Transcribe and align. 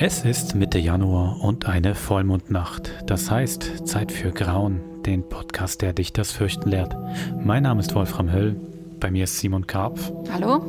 Es 0.00 0.24
ist 0.24 0.54
Mitte 0.54 0.78
Januar 0.78 1.40
und 1.40 1.66
eine 1.66 1.96
Vollmondnacht. 1.96 2.92
Das 3.06 3.32
heißt, 3.32 3.88
Zeit 3.88 4.12
für 4.12 4.30
Grauen, 4.30 4.80
den 5.02 5.28
Podcast, 5.28 5.82
der 5.82 5.92
dich 5.92 6.12
das 6.12 6.30
Fürchten 6.30 6.70
lehrt. 6.70 6.96
Mein 7.42 7.64
Name 7.64 7.80
ist 7.80 7.96
Wolfram 7.96 8.30
Höll, 8.30 8.54
bei 9.00 9.10
mir 9.10 9.24
ist 9.24 9.38
Simon 9.38 9.66
Karpf. 9.66 10.12
Hallo. 10.32 10.64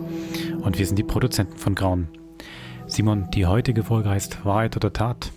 Und 0.61 0.79
wir 0.79 0.85
sind 0.87 0.97
die 0.97 1.03
Produzenten 1.03 1.57
von 1.57 1.75
Grauen. 1.75 2.07
Simon, 2.87 3.29
die 3.29 3.45
heutige 3.45 3.83
Folge 3.83 4.09
heißt 4.09 4.45
Wahrheit 4.45 4.75
oder 4.75 4.91
Tat. 4.91 5.31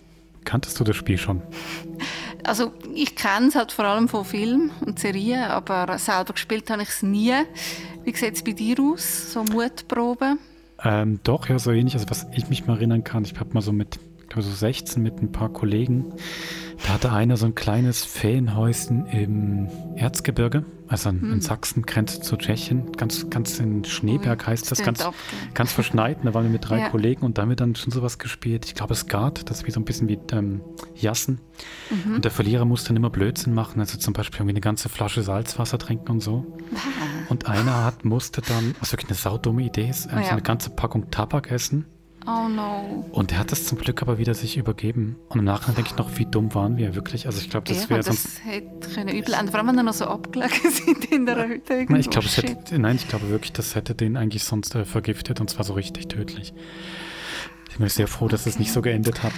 Kanntest 0.45 0.81
du 0.81 0.85
das 0.85 0.97
Spiel 0.97 1.19
schon? 1.19 1.43
Also 2.45 2.73
ich 2.93 3.15
kenne 3.15 3.47
es 3.47 3.55
halt 3.55 3.71
vor 3.71 3.85
allem 3.85 4.09
von 4.09 4.25
Filmen 4.25 4.73
und 4.85 4.99
Serien, 4.99 5.45
aber 5.45 5.97
selber 5.97 6.33
gespielt 6.33 6.69
habe 6.71 6.83
ich 6.83 6.89
es 6.89 7.01
nie. 7.01 7.33
Wie 8.03 8.17
sieht 8.17 8.35
es 8.35 8.43
bei 8.43 8.51
dir 8.51 8.81
aus, 8.81 9.33
so 9.33 9.45
Mutproben? 9.45 10.41
Ähm, 10.85 11.21
doch, 11.23 11.49
ja, 11.49 11.59
so 11.59 11.71
ähnlich. 11.71 11.95
Also 11.95 12.11
was 12.11 12.27
ich 12.33 12.49
mich 12.49 12.67
mal 12.67 12.77
erinnern 12.77 13.05
kann, 13.05 13.25
ich 13.25 13.39
habe 13.39 13.53
mal 13.53 13.61
so 13.61 13.73
mit, 13.73 13.99
glaube 14.29 14.43
so 14.43 14.53
16 14.53 15.03
mit 15.03 15.23
ein 15.23 15.33
paar 15.33 15.51
Kollegen, 15.51 16.13
da 16.85 16.95
hatte 16.95 17.13
einer 17.13 17.37
so 17.37 17.47
ein 17.47 17.55
kleines 17.55 18.05
Ferienhäuschen 18.05 19.07
im 19.07 19.69
Erzgebirge, 19.97 20.65
also 20.89 21.11
in, 21.11 21.21
hm. 21.21 21.33
in 21.35 21.41
Sachsen, 21.41 21.83
Grenze 21.83 22.21
zu 22.21 22.37
Tschechien, 22.37 22.91
ganz, 22.93 23.31
ganz 23.31 23.61
in 23.61 23.85
Schneeberg 23.85 24.45
heißt 24.47 24.71
das, 24.71 24.83
ganz, 24.83 25.07
ganz 25.55 25.73
verschneit. 25.73 26.19
Da 26.25 26.35
waren 26.35 26.45
wir 26.45 26.51
mit 26.51 26.69
drei 26.69 26.79
ja. 26.81 26.89
Kollegen 26.89 27.23
und 27.23 27.39
da 27.39 27.43
haben 27.43 27.51
wir 27.51 27.57
dann 27.57 27.77
schon 27.77 27.93
sowas 27.93 28.19
gespielt. 28.19 28.65
Ich 28.67 28.75
glaube, 28.75 28.97
Skat, 28.97 29.49
das 29.49 29.59
ist 29.59 29.67
wie 29.67 29.71
so 29.71 29.81
ein 29.81 29.85
bisschen 29.85 30.09
wie 30.09 30.19
ähm, 30.33 30.61
Jassen. 30.97 31.41
Mhm. 31.91 32.17
Und 32.17 32.25
der 32.25 32.33
Verlierer 32.33 32.65
muss 32.65 32.83
dann 32.85 32.97
immer 32.97 33.11
Blödsinn 33.11 33.55
machen, 33.55 33.79
also 33.79 33.97
zum 33.99 34.13
Beispiel 34.13 34.41
irgendwie 34.41 34.55
eine 34.55 34.61
ganze 34.61 34.89
Flasche 34.89 35.23
Salzwasser 35.23 35.79
trinken 35.79 36.11
und 36.11 36.21
so. 36.21 36.59
Und 37.33 37.49
einer 37.49 37.85
hat, 37.85 38.05
musste 38.05 38.43
dann, 38.43 38.75
was 38.79 38.93
wirklich 38.93 39.09
eine 39.09 39.17
saudumme 39.17 39.63
Idee 39.63 39.89
ist, 39.89 40.07
ähm, 40.13 40.19
ja. 40.19 40.25
so 40.25 40.31
eine 40.33 40.43
ganze 40.43 40.69
Packung 40.69 41.11
Tabak 41.11 41.51
essen. 41.51 41.87
Oh 42.27 42.47
no. 42.47 43.07
Und 43.11 43.33
er 43.33 43.39
hat 43.39 43.51
das 43.51 43.65
zum 43.65 43.79
Glück 43.79 44.03
aber 44.03 44.19
wieder 44.19 44.35
sich 44.35 44.59
übergeben. 44.59 45.17
Und 45.31 45.39
im 45.39 45.47
Nachhinein 45.47 45.77
denke 45.77 45.93
ich 45.93 45.97
noch, 45.97 46.19
wie 46.19 46.27
dumm 46.27 46.55
waren 46.55 46.77
wir 46.77 46.95
wirklich. 46.95 47.25
Also 47.25 47.41
ich 47.41 47.49
glaube, 47.49 47.67
das 47.67 47.85
ja, 47.85 47.89
wäre 47.91 48.03
sonst... 48.03 48.25
das 48.27 48.45
hätte 48.45 48.91
können 48.95 49.17
übel 49.17 49.33
enden, 49.33 49.49
vor 49.49 49.59
allem 49.59 49.69
wenn 49.69 49.79
er 49.79 49.83
noch 49.83 49.95
so 49.95 50.05
abgelegen 50.05 50.71
sind 50.71 51.07
in 51.07 51.25
der 51.25 51.49
Hütte. 51.49 51.87
Nein, 51.89 52.01
ich 52.01 52.11
glaube, 52.11 52.29
hätte, 52.29 52.79
nein, 52.79 52.97
ich 52.97 53.09
glaube 53.09 53.31
wirklich, 53.31 53.53
das 53.53 53.75
hätte 53.75 53.95
den 53.95 54.19
eigentlich 54.19 54.45
sonst 54.45 54.75
äh, 54.75 54.85
vergiftet 54.85 55.41
und 55.41 55.49
zwar 55.49 55.65
so 55.65 55.73
richtig 55.73 56.09
tödlich. 56.09 56.53
Ich 57.73 57.79
bin 57.79 57.89
sehr 57.89 58.07
froh, 58.07 58.29
dass 58.29 58.45
es 58.45 58.59
nicht 58.59 58.71
so 58.71 58.83
geendet 58.83 59.23
hat. 59.23 59.33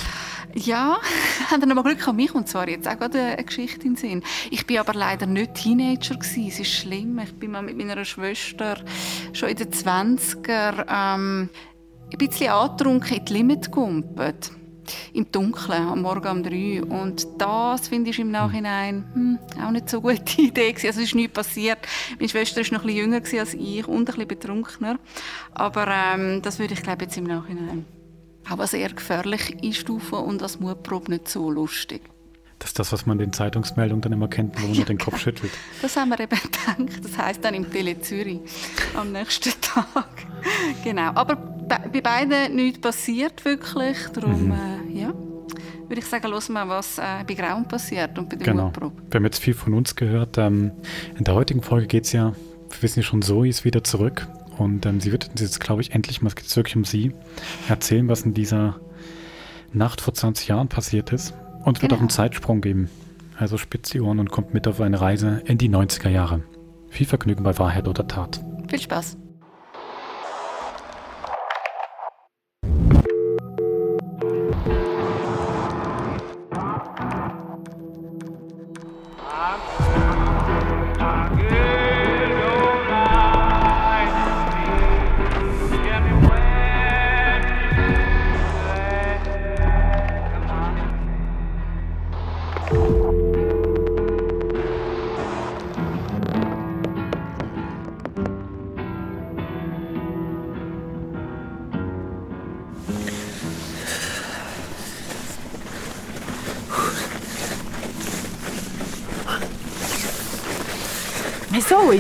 Ja, 0.55 0.99
haben 1.51 1.61
dann 1.61 1.71
aber 1.71 1.85
Glück 1.85 2.07
an 2.09 2.17
mich 2.17 2.35
und 2.35 2.49
zwar 2.49 2.69
jetzt 2.69 2.89
auch 2.89 2.99
gerade 2.99 3.21
eine 3.21 3.45
Geschichte 3.45 3.87
in 3.87 3.95
Sinn. 3.95 4.25
Ich 4.51 4.67
bin 4.67 4.79
aber 4.79 4.93
leider 4.93 5.27
nicht 5.27 5.55
Teenager 5.55 6.17
gewesen. 6.17 6.49
Es 6.49 6.59
ist 6.59 6.73
schlimm. 6.73 7.21
Ich 7.21 7.33
bin 7.35 7.53
mal 7.53 7.63
mit 7.63 7.77
meiner 7.77 8.05
Schwester 8.05 8.77
schon 9.33 9.51
in 9.51 9.57
den 9.57 9.71
20er 9.71 10.85
ähm, 10.89 11.49
ein 12.13 12.19
bisschen 12.19 12.51
angetrunken 12.51 13.19
in 13.19 13.25
die 13.25 13.33
Limit 13.33 13.67
gegumpelt. 13.67 14.51
Im 15.13 15.31
Dunkeln, 15.31 15.87
am 15.87 16.03
Morgen 16.03 16.29
um 16.29 16.43
drei. 16.43 16.83
Und 16.83 17.27
das 17.39 17.87
finde 17.87 18.11
ich 18.11 18.19
im 18.19 18.33
Nachhinein 18.33 19.05
hm, 19.15 19.39
auch 19.65 19.71
nicht 19.71 19.89
so 19.89 20.03
eine 20.03 20.19
gute 20.19 20.43
Idee. 20.43 20.73
Gewesen. 20.73 20.89
Also 20.89 21.01
es 21.01 21.07
ist 21.07 21.15
nichts 21.15 21.35
passiert. 21.35 21.79
Meine 22.19 22.29
Schwester 22.29 22.63
war 22.63 22.73
noch 22.73 22.81
ein 22.81 22.87
bisschen 22.89 23.13
jünger 23.13 23.41
als 23.41 23.55
ich 23.55 23.87
und 23.87 23.99
ein 23.99 24.05
bisschen 24.07 24.27
betrunkener. 24.27 24.99
Aber 25.53 25.87
ähm, 25.87 26.43
das 26.43 26.59
würde 26.59 26.75
ich 26.75 26.83
glaube 26.83 27.05
jetzt 27.05 27.17
im 27.17 27.25
Nachhinein 27.25 27.87
als 28.49 28.71
sehr 28.71 28.91
gefährlich 28.91 29.57
einstufen 29.63 30.19
und 30.19 30.43
als 30.43 30.61
Mutprobe 30.61 31.11
nicht 31.11 31.29
so 31.29 31.51
lustig. 31.51 32.03
Das 32.59 32.71
ist 32.71 32.79
das, 32.79 32.93
was 32.93 33.05
man 33.05 33.19
in 33.19 33.27
den 33.27 33.33
Zeitungsmeldungen 33.33 34.01
dann 34.01 34.13
immer 34.13 34.29
kennt, 34.29 34.61
wo 34.61 34.67
man 34.67 34.75
ja, 34.75 34.85
den 34.85 34.99
Kopf 34.99 35.19
schüttelt. 35.19 35.53
Das 35.83 35.97
haben 35.97 36.11
wir 36.11 36.21
eben 36.21 36.31
gedacht. 36.77 37.05
Das 37.05 37.19
heisst 37.19 37.45
dann 37.45 37.55
im 37.55 37.71
Tele 37.71 38.01
Zürich 38.01 38.41
am 38.97 39.13
nächsten 39.13 39.53
Tag. 39.61 40.09
genau. 40.83 41.11
Aber 41.15 41.37
bei 41.37 42.01
beiden 42.01 42.57
nichts 42.57 42.81
passiert 42.81 43.45
wirklich. 43.45 43.99
Darum, 44.15 44.47
mhm. 44.47 44.53
äh, 44.53 45.01
ja, 45.01 45.09
würde 45.89 45.99
ich 45.99 46.07
sagen, 46.07 46.31
hören 46.31 46.53
wir, 46.53 46.69
was 46.69 46.99
äh, 46.99 47.25
bei 47.27 47.35
Grauen 47.35 47.67
passiert 47.67 48.19
und 48.19 48.29
bei 48.29 48.37
der 48.37 48.47
genau. 48.47 48.67
Mutprobe. 48.67 49.03
Wir 49.11 49.19
haben 49.19 49.25
jetzt 49.25 49.41
viel 49.41 49.55
von 49.55 49.75
uns 49.75 49.95
gehört. 49.95 50.39
Ähm, 50.39 50.73
in 51.19 51.25
der 51.25 51.35
heutigen 51.35 51.63
Folge 51.63 51.87
geht 51.87 52.05
es 52.05 52.13
ja, 52.13 52.33
wir 52.71 52.83
wissen 52.83 53.01
ja 53.01 53.03
schon, 53.05 53.23
Zoe 53.23 53.49
ist 53.49 53.65
wieder 53.65 53.85
zurück. 53.85 54.27
Und 54.59 54.87
ähm, 54.87 55.01
sie 55.01 55.13
wird 55.13 55.31
jetzt, 55.39 55.61
glaube 55.61 55.83
ich, 55.83 55.93
endlich 55.93 56.23
mal, 56.23 56.29
es 56.29 56.37
geht 56.37 56.57
wirklich 56.57 56.77
um 56.77 56.85
sie, 56.85 57.13
erzählen, 57.69 58.09
was 58.09 58.23
in 58.23 58.35
dieser 58.35 58.81
Nacht 59.73 60.01
vor 60.01 60.15
20 60.15 60.49
Jahren 60.49 60.69
passiert 60.69 61.13
ist. 61.13 61.35
Und 61.65 61.79
es 61.79 61.83
wird 61.83 61.93
auch 61.93 61.99
einen 61.99 62.09
genau. 62.09 62.17
Zeitsprung 62.17 62.61
geben. 62.61 62.91
Also 63.37 63.59
spitzt 63.59 63.93
die 63.95 64.01
Ohren 64.01 64.21
und 64.21 64.31
kommt 64.31 64.55
mit 64.55 64.69
auf 64.69 64.81
eine 64.81 65.01
Reise 65.01 65.43
in 65.47 65.59
die 65.59 65.69
90er 65.69 66.09
Jahre. 66.09 66.43
Viel 66.89 67.07
Vergnügen 67.07 67.43
bei 67.43 67.59
Wahrheit 67.59 67.89
oder 67.89 68.07
Tat. 68.07 68.41
Viel 68.69 68.81
Spaß. 68.81 69.17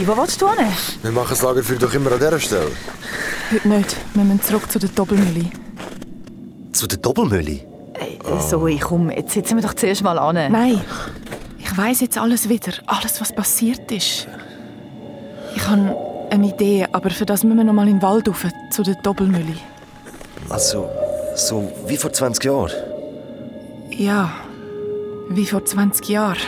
Zoe, 0.04 0.16
wo 0.16 0.20
willst 0.20 0.40
du 0.40 0.50
hin? 0.50 0.66
Wir 1.02 1.12
machen 1.12 1.28
das 1.30 1.42
Lagerfeuer 1.42 1.78
doch 1.78 1.94
immer 1.94 2.12
an 2.12 2.18
dieser 2.18 2.38
Stelle. 2.38 2.70
Heute 3.50 3.68
nicht. 3.68 3.96
Wir 4.14 4.24
müssen 4.24 4.42
zurück 4.42 4.70
zu 4.70 4.78
der 4.78 4.90
Doppelmühle. 4.90 5.50
Zu 6.72 6.86
der 6.86 6.98
Doppelmühle? 6.98 7.60
Hey, 7.94 8.18
oh. 8.24 8.38
Zoe, 8.38 8.78
komm, 8.78 9.10
jetzt 9.10 9.32
sitzen 9.32 9.56
wir 9.56 9.62
doch 9.62 9.74
zuerst 9.74 10.02
mal 10.02 10.18
an. 10.18 10.52
Nein, 10.52 10.80
ich 11.58 11.76
weiß 11.76 12.00
jetzt 12.00 12.18
alles 12.18 12.48
wieder. 12.48 12.72
Alles, 12.86 13.20
was 13.20 13.34
passiert 13.34 13.90
ist. 13.90 14.26
Ich 15.56 15.66
habe 15.66 15.96
eine 16.30 16.48
Idee, 16.48 16.86
aber 16.92 17.10
für 17.10 17.26
das 17.26 17.44
müssen 17.44 17.58
wir 17.58 17.64
noch 17.64 17.72
mal 17.72 17.88
in 17.88 17.96
den 17.96 18.02
Wald 18.02 18.28
rauf, 18.28 18.46
zu 18.70 18.82
der 18.82 18.96
Doppelmühle. 18.96 19.56
Also, 20.48 20.88
so 21.36 21.72
wie 21.86 21.96
vor 21.96 22.12
20 22.12 22.44
Jahren? 22.44 22.72
Ja, 23.90 24.32
wie 25.30 25.46
vor 25.46 25.64
20 25.64 26.08
Jahren. 26.08 26.38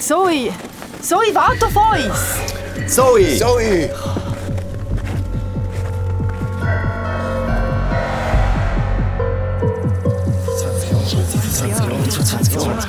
Zoe! 0.00 0.50
Zoe, 1.02 1.34
warte 1.34 1.66
auf 1.66 1.76
uns! 1.76 2.94
Zoe! 2.94 3.36
Zoe! 3.36 3.90
Jahre. 11.68 12.02
20 12.08 12.54
Jahre. 12.54 12.80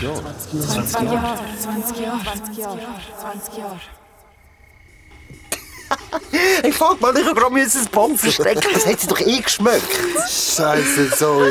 20 0.61 1.01
Jahre. 1.11 1.37
20 1.59 2.57
Jahre. 2.57 2.79
20 3.19 3.57
Jahre. 3.57 4.00
20 6.11 6.33
Jahre. 6.33 6.61
Hey, 6.61 6.71
fuck 6.71 7.01
mal, 7.01 7.17
ich 7.17 7.25
hab 7.25 7.35
gerade 7.35 7.63
das 7.63 7.87
Bomben 7.87 8.17
verstecken. 8.17 8.69
Das 8.73 8.85
hat 8.85 8.99
sie 8.99 9.07
doch 9.07 9.19
eh 9.19 9.39
geschmeckt. 9.39 9.89
Scheiße, 10.29 11.11
Zoe. 11.17 11.49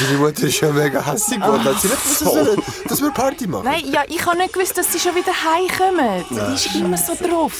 Deine 0.00 0.18
Mutter 0.18 0.44
ist 0.46 0.56
schon 0.56 0.74
mega 0.74 1.04
hässlich 1.04 1.40
geworden. 1.40 1.64
Hat 1.64 1.80
sie 1.80 1.88
nicht 1.88 2.18
gewusst, 2.20 2.58
dass 2.88 3.00
wir 3.00 3.10
Party 3.10 3.46
machen? 3.46 3.64
Nein, 3.64 3.84
ja, 3.90 4.02
ich 4.08 4.24
habe 4.26 4.36
nicht 4.38 4.52
gewusst, 4.52 4.76
dass 4.76 4.92
sie 4.92 4.98
schon 4.98 5.14
wieder 5.14 5.32
heimkommen. 5.32 6.24
Die 6.30 6.54
ist 6.54 6.74
immer 6.74 6.98
so 6.98 7.14
drauf. 7.14 7.52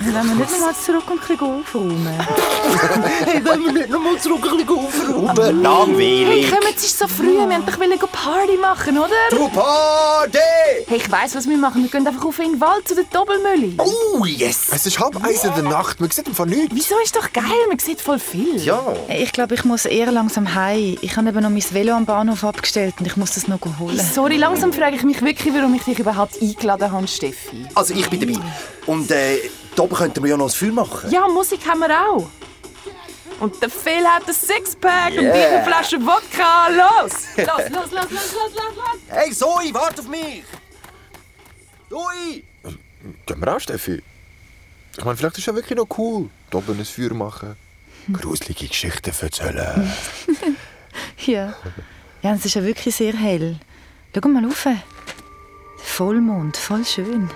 Wollen 0.00 0.28
wir 0.28 0.34
nicht 0.34 0.50
nochmal 0.50 0.74
zurück 0.74 1.10
und 1.10 1.22
ein 1.22 1.28
bisschen 1.28 1.40
aufräumen. 1.40 2.08
hey, 3.24 3.44
wollen 3.44 3.64
wir 3.64 3.72
nicht 3.72 3.90
nochmal 3.90 4.18
zurück 4.18 4.44
und 4.44 4.60
ein 4.60 4.66
bisschen 4.66 5.14
aufräumen? 5.14 5.62
Langweilig. 5.62 6.28
Hey, 6.28 6.50
kommen, 6.50 6.74
es 6.76 6.84
ist 6.84 6.98
so 6.98 7.06
früh. 7.06 7.26
Wir 7.26 7.48
wollten 7.48 7.98
doch 7.98 8.12
Party 8.12 8.56
machen, 8.56 8.98
oder? 8.98 9.10
Du 9.30 9.48
Party! 9.48 10.38
Hey, 10.86 10.96
ich 10.96 11.10
weiss, 11.10 11.34
was 11.34 11.48
wir 11.48 11.56
machen. 11.56 11.82
Wir 11.82 11.90
gehen 11.90 12.06
einfach 12.06 12.24
auf 12.24 12.38
in 12.38 12.52
den 12.52 12.60
Wald 12.60 12.88
zu 12.88 12.94
der 12.94 13.04
Doppelmühle. 13.04 13.74
Oh, 13.78 14.24
yes! 14.24 14.68
Es 14.72 14.86
ist 14.86 14.98
halb 14.98 15.22
eins 15.24 15.44
in 15.44 15.54
der 15.54 15.62
Nacht. 15.62 16.00
Man 16.00 16.10
sieht 16.10 16.26
einfach 16.26 16.46
nichts. 16.46 16.74
Wieso 16.74 16.96
ist 17.02 17.14
doch 17.14 17.32
geil? 17.32 17.44
Man 17.68 17.78
sieht 17.78 18.00
voll 18.00 18.18
viel. 18.18 18.56
Ja. 18.56 18.82
Ich 19.08 19.32
glaube, 19.32 19.54
ich 19.54 19.64
muss 19.64 19.84
eher 19.84 20.10
langsam 20.10 20.54
heim. 20.54 20.96
Ich 21.02 21.16
habe 21.16 21.28
eben 21.28 21.40
noch 21.40 21.50
mein 21.50 21.64
Velo 21.70 21.94
am 21.94 22.04
Bahnhof 22.04 22.44
abgestellt 22.44 22.94
und 22.98 23.06
ich 23.06 23.16
muss 23.16 23.34
das 23.34 23.48
noch 23.48 23.60
holen. 23.78 24.00
Sorry, 24.00 24.36
langsam 24.36 24.72
frage 24.72 24.96
ich 24.96 25.02
mich 25.02 25.22
wirklich, 25.22 25.54
warum 25.54 25.74
ich 25.74 25.84
dich 25.84 25.98
überhaupt 25.98 26.40
eingeladen 26.40 26.90
habe, 26.90 27.06
Steffi. 27.06 27.66
Also, 27.74 27.94
ich 27.94 28.08
bin 28.10 28.20
dabei. 28.20 28.40
Und, 28.86 29.10
äh, 29.10 29.38
da 29.76 29.82
oben 29.82 29.94
könnten 29.94 30.22
wir 30.22 30.30
ja 30.30 30.36
noch 30.36 30.46
ein 30.46 30.50
Feuer 30.50 30.72
machen. 30.72 31.10
Ja, 31.10 31.26
Musik 31.28 31.60
haben 31.66 31.80
wir 31.80 31.90
auch. 31.90 32.28
Und 33.40 33.60
der 33.60 33.68
Phil 33.68 34.04
hat 34.06 34.28
ein 34.28 34.34
Sixpack 34.34 35.12
yeah. 35.14 35.20
und 35.20 35.38
ich 35.38 35.46
eine 35.46 35.64
Flasche 35.64 35.96
Wodka. 36.00 36.68
Los! 36.68 37.12
Los, 37.36 37.46
los, 37.46 37.90
los, 37.90 37.90
los, 37.90 38.10
los, 38.10 38.32
los, 38.32 38.76
los! 38.76 39.00
Hey, 39.08 39.32
Zoe, 39.32 39.74
warte 39.74 40.02
auf 40.02 40.08
mich! 40.08 40.44
Zoe! 41.88 42.42
Gehen 43.26 43.40
wir 43.40 43.54
auch, 43.54 43.60
Steffi? 43.60 44.02
Ich 44.96 45.04
meine, 45.04 45.16
vielleicht 45.16 45.34
ist 45.34 45.40
es 45.40 45.46
ja 45.46 45.54
wirklich 45.54 45.76
noch 45.76 45.88
cool, 45.98 46.30
da 46.50 46.58
oben 46.58 46.78
ein 46.78 46.84
Feuer 46.84 47.12
machen. 47.12 47.56
gruselige 48.12 48.68
Geschichten 48.68 49.12
erzählen. 49.20 49.92
Ja. 51.26 51.54
Ja, 52.22 52.34
es 52.34 52.44
ist 52.44 52.54
ja 52.54 52.62
wirklich 52.62 52.94
sehr 52.94 53.14
hell. 53.14 53.58
Schau 54.14 54.28
mal 54.28 54.44
rauf. 54.44 54.62
Der 54.62 54.80
Vollmond, 55.76 56.56
voll 56.56 56.84
schön. 56.84 57.28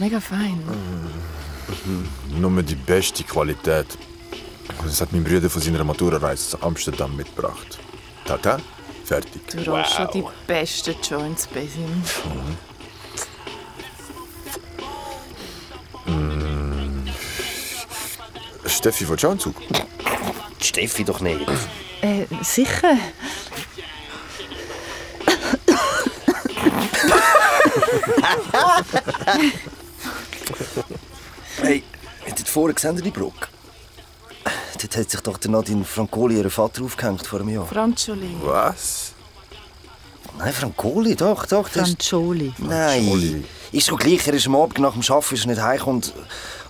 Mega 0.00 0.18
fein. 0.18 0.58
Nur 2.38 2.62
die 2.62 2.74
beste 2.74 3.22
Qualität. 3.22 3.86
Das 4.82 5.00
hat 5.00 5.12
mein 5.12 5.22
Bruder 5.22 5.50
von 5.50 5.62
seiner 5.62 5.84
Maturareise 5.84 6.50
zu 6.50 6.62
Amsterdam 6.62 7.14
mitgebracht. 7.16 7.78
Tata, 8.24 8.58
fertig. 9.04 9.42
Du 9.48 9.70
rollst 9.70 9.92
schon 9.92 10.08
die 10.14 10.24
besten 10.46 10.94
Joints, 11.02 11.46
Basim. 11.46 12.02
Steffi, 18.66 19.08
willst 19.08 19.22
du 19.24 19.26
auch 19.26 19.32
einen 19.32 19.40
Zug? 19.40 19.56
Steffi 20.60 21.04
doch 21.04 21.20
nicht. 21.20 21.46
Äh, 22.00 22.24
sicher. 22.42 22.96
Hey, 31.70 31.84
dort 32.26 32.48
vorne 32.48 32.74
gesehen 32.74 32.96
ihr 32.96 33.02
die 33.02 33.10
Brücke? 33.12 33.46
Dort 34.80 34.96
hat 34.96 35.08
sich 35.08 35.20
doch 35.20 35.38
der 35.38 35.52
Nadine 35.52 35.84
Francoli 35.84 36.36
ihren 36.36 36.50
Vater 36.50 36.82
aufgehängt 36.82 37.24
vor 37.24 37.38
einem 37.38 37.50
Jahr. 37.50 37.64
Franzoli. 37.64 38.34
Was? 38.42 39.12
Nein, 40.36 40.52
Francoli, 40.52 41.14
doch, 41.14 41.46
doch. 41.46 41.68
Das 41.68 41.88
ist... 41.88 42.08
Franzoli. 42.08 42.52
Nein. 42.58 43.44
Ist 43.70 43.86
so 43.86 43.94
gleich, 43.94 44.26
er 44.26 44.34
ist 44.34 44.48
am 44.48 44.56
Abend 44.56 44.80
nach 44.80 44.94
dem 44.94 45.02
Arbeiten 45.02 45.34
ist 45.34 45.44
er 45.44 45.50
nicht 45.50 45.62
heimgekommen 45.62 46.02
und 46.02 46.14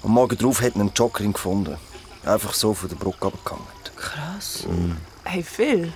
am 0.03 0.11
Morgen 0.11 0.37
drauf 0.37 0.61
hat 0.61 0.75
er 0.75 0.81
einen 0.83 0.93
Joggerin 0.95 1.33
gefunden. 1.33 1.79
Einfach 2.27 2.53
so 2.53 2.75
von 2.75 2.91
der 2.91 2.97
Brücke 2.97 3.27
abgegangen. 3.27 3.65
Krass. 3.97 4.67
Hey, 5.25 5.43
Phil. 5.43 5.95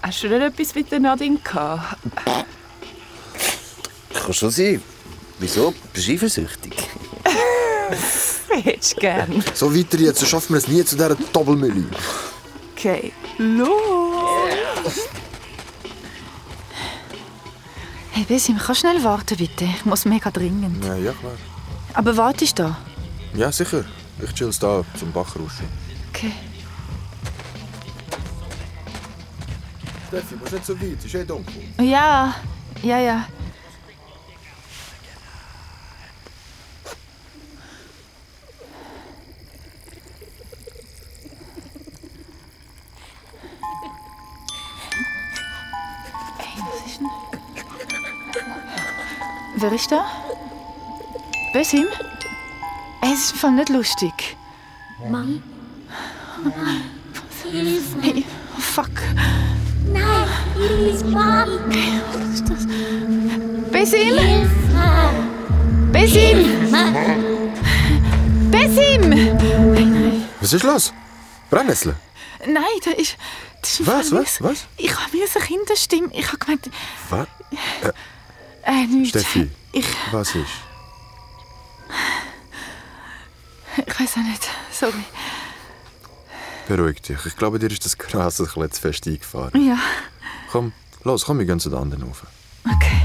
Hast 0.00 0.22
du 0.22 0.28
nicht 0.28 0.42
etwas 0.42 0.74
mit 0.76 0.92
der 0.92 1.00
Nadine 1.00 1.38
gehabt? 1.42 1.98
Kann 4.14 4.32
schon 4.32 4.50
sein. 4.50 4.80
Wieso? 5.40 5.74
Bist 5.92 6.06
du 6.06 6.12
eifersüchtig? 6.12 6.76
Hättest 8.48 8.96
gern. 8.96 9.42
So 9.54 9.74
weiter 9.74 9.98
jetzt, 9.98 10.20
so 10.20 10.26
schaffen 10.26 10.54
wir 10.54 10.58
es 10.58 10.68
nie 10.68 10.84
zu 10.84 10.96
dieser 10.96 11.14
Doppelmühle. 11.14 11.84
Okay. 12.76 13.12
Los! 13.38 15.08
Hey, 18.12 18.24
Besim, 18.24 18.56
kannst 18.56 18.82
du 18.82 18.88
schnell 18.88 19.04
warten, 19.04 19.36
bitte? 19.36 19.64
Ich 19.64 19.84
muss 19.84 20.04
mega 20.04 20.30
dringend. 20.30 20.84
Ja, 20.84 20.96
ja, 20.96 21.12
klar. 21.12 21.32
Aber 21.92 22.16
wartest 22.16 22.58
du 22.58 22.62
da? 22.62 22.76
Ja, 23.34 23.52
sicher. 23.52 23.84
Ich 24.22 24.32
chill 24.32 24.50
da 24.58 24.82
zum 24.98 25.12
Bach 25.12 25.36
raus. 25.36 25.52
Okay. 26.10 26.32
Steffi, 30.08 30.36
musst 30.36 30.52
nicht 30.52 30.64
so 30.64 30.80
weit, 30.80 31.04
ist 31.04 31.14
eh 31.14 31.24
dunkel. 31.24 31.62
Ja, 31.80 32.34
ja, 32.82 32.98
ja. 32.98 33.26
Ist 49.74 49.90
da? 49.92 50.06
Besim? 51.52 51.86
Ey, 53.02 53.12
es 53.12 53.24
ist 53.26 53.36
Fall 53.36 53.52
nicht 53.52 53.68
lustig. 53.68 54.36
Mir. 55.10 55.42
Hey, 58.00 58.24
oh 58.56 58.60
fuck. 58.60 58.90
Nein, 59.92 60.28
please, 60.54 61.04
Mom. 61.04 61.48
Was 62.12 62.34
ist 62.34 62.48
das? 62.48 62.66
Besim! 63.70 64.18
Hilfe. 64.18 64.48
Besim! 65.92 66.38
Besim! 68.50 70.24
Was 70.40 70.52
ist 70.52 70.64
los? 70.64 70.92
Brennnessel? 71.50 71.96
Nein, 72.46 72.64
da 72.84 72.92
ist. 72.92 73.16
Das 73.60 73.80
ist 73.80 73.86
Was, 73.86 74.08
Fall 74.10 74.20
was, 74.20 74.42
was? 74.42 74.66
Ich 74.76 74.94
habe 74.96 75.16
mir 75.16 75.26
eine 75.34 75.44
Kinderstimme. 75.44 76.08
Ich 76.12 76.26
habe 76.28 76.38
gemeint. 76.38 76.70
Was? 77.10 77.26
Äh, 77.82 77.92
nichts. 78.72 79.08
Steffi. 79.20 79.50
Ich, 79.72 79.86
Was 80.12 80.34
ist? 80.34 80.46
ich 83.86 84.00
weiß 84.00 84.12
auch 84.18 84.22
nicht. 84.22 84.48
Sorry. 84.72 85.04
Beruhig 86.68 87.00
dich. 87.02 87.24
Ich 87.26 87.36
glaube, 87.36 87.58
dir 87.58 87.70
ist 87.70 87.84
das 87.84 87.96
Gras 87.96 88.40
ein 88.40 88.46
bisschen 88.46 88.72
zu 88.72 88.80
fest 88.80 89.06
eingefahren. 89.06 89.66
Ja, 89.66 89.78
Komm, 90.50 90.72
los, 91.04 91.24
komm, 91.24 91.38
wir 91.38 91.46
gehen 91.46 91.60
zu 91.60 91.68
den 91.70 91.78
anderen 91.78 92.04
rauf. 92.04 92.24
okay. 92.64 93.02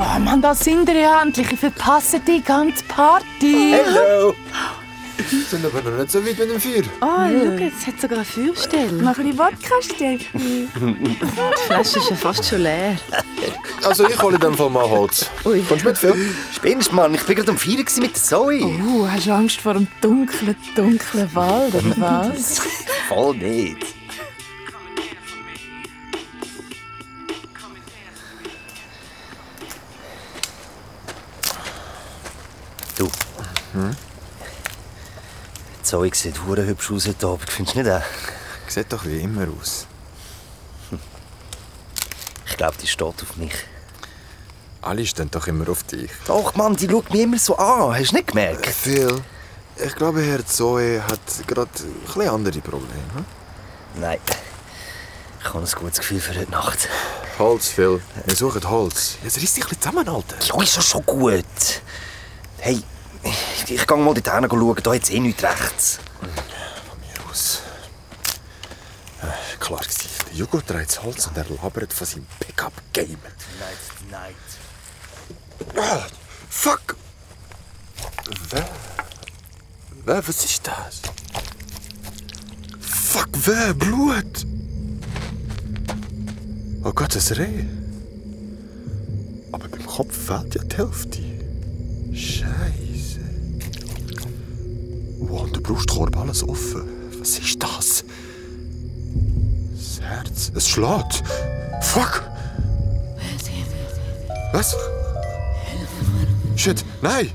Oh 0.00 0.18
Mann, 0.20 0.40
da 0.40 0.54
sind 0.54 0.86
wir 0.86 0.94
ja 0.94 1.22
endlich. 1.22 1.50
Ich 1.52 1.58
verpasse 1.58 2.20
die 2.20 2.40
ganze 2.42 2.84
Party. 2.84 3.74
Hallo! 3.84 4.34
Sind 5.50 5.64
aber 5.64 5.82
noch 5.82 5.98
nicht 5.98 6.12
so 6.12 6.24
weit 6.24 6.38
mit 6.38 6.50
dem 6.50 6.60
Feuer. 6.60 6.82
Oh, 7.00 7.06
schau, 7.06 7.64
es 7.64 7.86
hat 7.86 8.00
sogar 8.00 8.18
eine 8.18 8.24
Feuerstelle. 8.24 8.92
Noch 8.92 9.18
ein 9.18 9.24
bisschen 9.24 9.38
Wodka, 9.38 9.82
Steffi. 9.82 10.68
Die 10.74 11.26
Flasche 11.66 11.98
ist 11.98 12.10
ja 12.10 12.16
fast 12.16 12.44
schon 12.44 12.62
leer. 12.62 12.96
Also, 13.82 14.08
ich 14.08 14.20
hole 14.22 14.38
dem 14.38 14.54
Fall 14.54 14.70
mal 14.70 14.88
Holz. 14.88 15.28
Ui. 15.44 15.62
Kommst 15.62 15.84
du 15.84 15.88
mit, 15.88 15.98
Phil? 15.98 16.34
Spinnst, 16.54 16.92
Mann? 16.92 17.14
Ich 17.14 17.22
bin 17.24 17.36
gerade 17.36 17.50
am 17.50 17.58
Feiern 17.58 17.78
gewesen 17.78 18.02
mit 18.02 18.14
der 18.14 18.22
Zoe. 18.22 18.62
Uh, 18.62 19.08
hast 19.10 19.26
du 19.26 19.32
Angst 19.32 19.60
vor 19.60 19.74
dem 19.74 19.88
dunklen, 20.00 20.56
dunklen 20.76 21.34
Wald, 21.34 21.74
oder 21.74 21.94
was? 21.96 22.60
Voll 23.08 23.36
nicht. 23.36 23.86
Du. 32.96 33.08
Hm? 33.72 33.96
Zoe 35.88 36.10
sieht 36.12 36.44
hure 36.44 36.66
hübsch 36.66 36.90
aus 36.90 37.06
heute 37.08 37.26
Abend, 37.26 37.48
findest 37.48 37.74
du 37.78 37.82
nicht 37.82 37.90
auch? 37.90 38.02
Sieht 38.68 38.92
doch 38.92 39.06
wie 39.06 39.20
immer 39.22 39.46
aus. 39.58 39.86
Ich 42.46 42.56
glaube, 42.58 42.76
die 42.82 42.86
steht 42.86 43.06
auf 43.06 43.36
mich. 43.36 43.54
Alle 44.82 45.06
stehen 45.06 45.30
doch 45.30 45.46
immer 45.46 45.66
auf 45.70 45.84
dich. 45.84 46.10
Doch, 46.26 46.54
Mann, 46.56 46.76
die 46.76 46.86
schaut 46.90 47.10
mich 47.10 47.22
immer 47.22 47.38
so 47.38 47.56
an. 47.56 47.98
Hast 47.98 48.10
du 48.10 48.16
nicht 48.16 48.26
gemerkt? 48.28 48.66
Phil, 48.66 49.22
ich 49.82 49.94
glaube, 49.94 50.20
Herr 50.20 50.44
Zoe 50.44 51.02
hat 51.02 51.20
gerade 51.46 51.70
ein 51.78 52.00
bisschen 52.04 52.28
andere 52.28 52.60
Probleme. 52.60 52.92
hm? 53.14 53.24
Nein. 53.98 54.18
Ich 55.40 55.46
habe 55.46 55.60
ein 55.60 55.70
gutes 55.70 56.00
Gefühl 56.00 56.20
für 56.20 56.38
heute 56.38 56.50
Nacht. 56.50 56.86
Holz, 57.38 57.68
Phil. 57.68 58.02
Wir 58.26 58.36
suchen 58.36 58.68
Holz. 58.68 59.16
Jetzt 59.24 59.38
reiss 59.38 59.54
dich 59.54 59.64
ein 59.64 59.70
bisschen 59.70 59.80
zusammen, 59.80 60.06
Alter. 60.06 60.36
Ja, 60.44 60.62
ist 60.62 60.76
ja 60.76 60.82
schon 60.82 61.06
gut. 61.06 61.44
Hey, 62.58 62.82
ich 63.66 63.86
gehe 63.86 63.96
mal 63.96 64.14
dort 64.14 64.26
schauen. 64.26 64.76
Da 64.82 64.94
hat 64.94 65.02
es 65.02 65.10
eh 65.10 65.20
nichts 65.20 65.42
rechts. 65.42 65.98
Mir 66.22 67.30
aus. 67.30 67.62
Äh, 69.22 69.56
klar 69.58 69.80
gewesen. 69.80 70.08
Der 70.28 70.36
Jugo 70.36 70.60
das 70.60 71.02
Holz 71.02 71.26
und 71.26 71.36
er 71.36 71.46
labert 71.48 71.92
von 71.92 72.06
seinem 72.06 72.26
Pickup-Game. 72.40 73.18
Night, 73.58 74.10
night. 74.10 74.34
Ah, 75.76 76.06
fuck! 76.48 76.96
Wer? 78.50 78.68
Wer? 80.04 80.28
Was 80.28 80.44
ist 80.44 80.66
das? 80.66 81.02
Fuck, 82.80 83.28
wer? 83.44 83.74
Blut! 83.74 84.46
Oh 86.84 86.92
Gott, 86.92 87.14
das 87.14 87.36
Reh. 87.36 87.64
Aber 89.52 89.68
beim 89.68 89.84
Kopf 89.86 90.16
fehlt 90.26 90.54
ja 90.54 90.62
die 90.62 90.76
Hälfte. 90.76 91.18
Scheiße. 92.14 92.87
Wow, 95.18 95.42
und 95.42 95.56
der 95.56 95.60
Brustkorb 95.60 96.16
alles 96.16 96.46
offen. 96.46 96.88
Was 97.18 97.38
ist 97.38 97.62
das? 97.62 98.04
Das 99.74 100.00
Herz. 100.00 100.52
Es 100.54 100.68
schlägt. 100.68 101.22
Fuck! 101.82 102.22
Was? 104.52 104.74
Shit, 106.56 106.84
nein! 107.02 107.30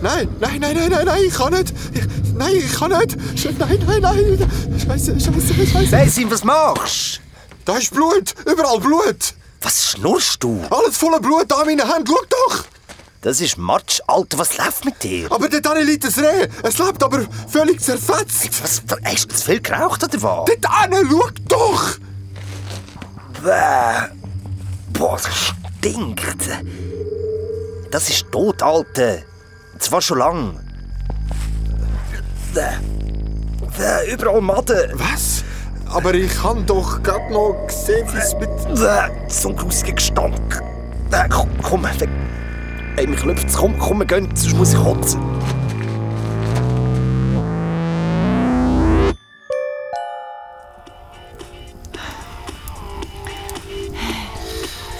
Nein, 0.00 0.28
nein, 0.40 0.60
nein, 0.60 0.76
nein, 0.76 0.90
nein, 0.90 1.04
nein, 1.04 1.22
ich 1.26 1.34
kann 1.34 1.52
nicht! 1.52 1.72
Ich, 1.92 2.34
nein, 2.34 2.56
ich 2.56 2.72
kann 2.72 2.92
nicht! 2.92 3.16
Shit, 3.38 3.58
nein, 3.58 3.78
nein, 3.86 4.00
nein! 4.00 4.50
Scheiße, 4.78 5.18
scheiße, 5.20 5.66
scheiße! 5.66 5.90
Basim, 5.90 6.30
was 6.30 6.44
machst 6.44 7.20
Da 7.64 7.76
ist 7.76 7.92
Blut! 7.92 8.34
Überall 8.46 8.78
Blut! 8.80 9.34
Was 9.60 9.90
schnurrst 9.90 10.42
du? 10.42 10.62
Alles 10.70 10.96
voller 10.96 11.20
Blut 11.20 11.50
da 11.50 11.60
in 11.62 11.76
meinen 11.76 11.92
Händen, 11.92 12.06
schau 12.06 12.24
doch! 12.30 12.37
Das 13.28 13.42
ist 13.42 13.58
Matsch. 13.58 14.00
Alter, 14.06 14.38
was 14.38 14.56
läuft 14.56 14.86
mit 14.86 15.02
dir? 15.02 15.30
Aber 15.30 15.50
liegt 15.50 15.66
ein 15.66 16.24
Reh. 16.24 16.48
Es 16.62 16.78
lebt 16.78 17.02
aber 17.02 17.26
völlig 17.46 17.78
zerfetzt. 17.78 18.62
Was, 18.62 18.82
hast 19.04 19.30
du 19.30 19.34
zu 19.36 19.44
viel 19.44 19.60
geraucht 19.60 20.02
oder 20.02 20.22
was? 20.22 20.46
Dort 20.46 20.94
hin, 20.94 21.08
schau 21.10 21.28
doch! 21.46 21.98
Bäh. 23.42 24.14
Boah, 24.94 25.18
das 25.22 25.52
stinkt. 25.78 26.22
Das 27.90 28.08
ist 28.08 28.32
tot, 28.32 28.62
Alter. 28.62 29.18
Zwar 29.78 30.00
schon 30.00 30.20
lang. 30.20 30.60
Bäh. 32.54 32.62
Bäh, 33.76 34.10
überall 34.10 34.40
Maden. 34.40 34.92
Was? 34.94 35.44
Aber 35.84 36.14
ich 36.14 36.42
habe 36.42 36.62
doch 36.62 37.02
gerade 37.02 37.30
noch 37.30 37.66
gesehen, 37.66 38.08
wie 38.10 38.16
es 38.16 38.32
mit... 38.40 38.48
Bäh, 38.74 39.10
so 39.28 39.50
ein 39.50 39.56
grusiger 39.56 39.92
Gestank. 39.92 40.62
Bäh, 41.10 41.28
komm, 41.28 41.50
komm, 41.60 41.84
weg. 41.84 42.08
Ey, 42.98 43.06
mich 43.06 43.20
klopft's. 43.20 43.56
Komm, 43.56 43.78
komm, 43.78 44.00
wir 44.00 44.06
gehen, 44.06 44.28
sonst 44.34 44.56
muss 44.56 44.72
ich 44.72 44.78
kotzen. 44.80 45.20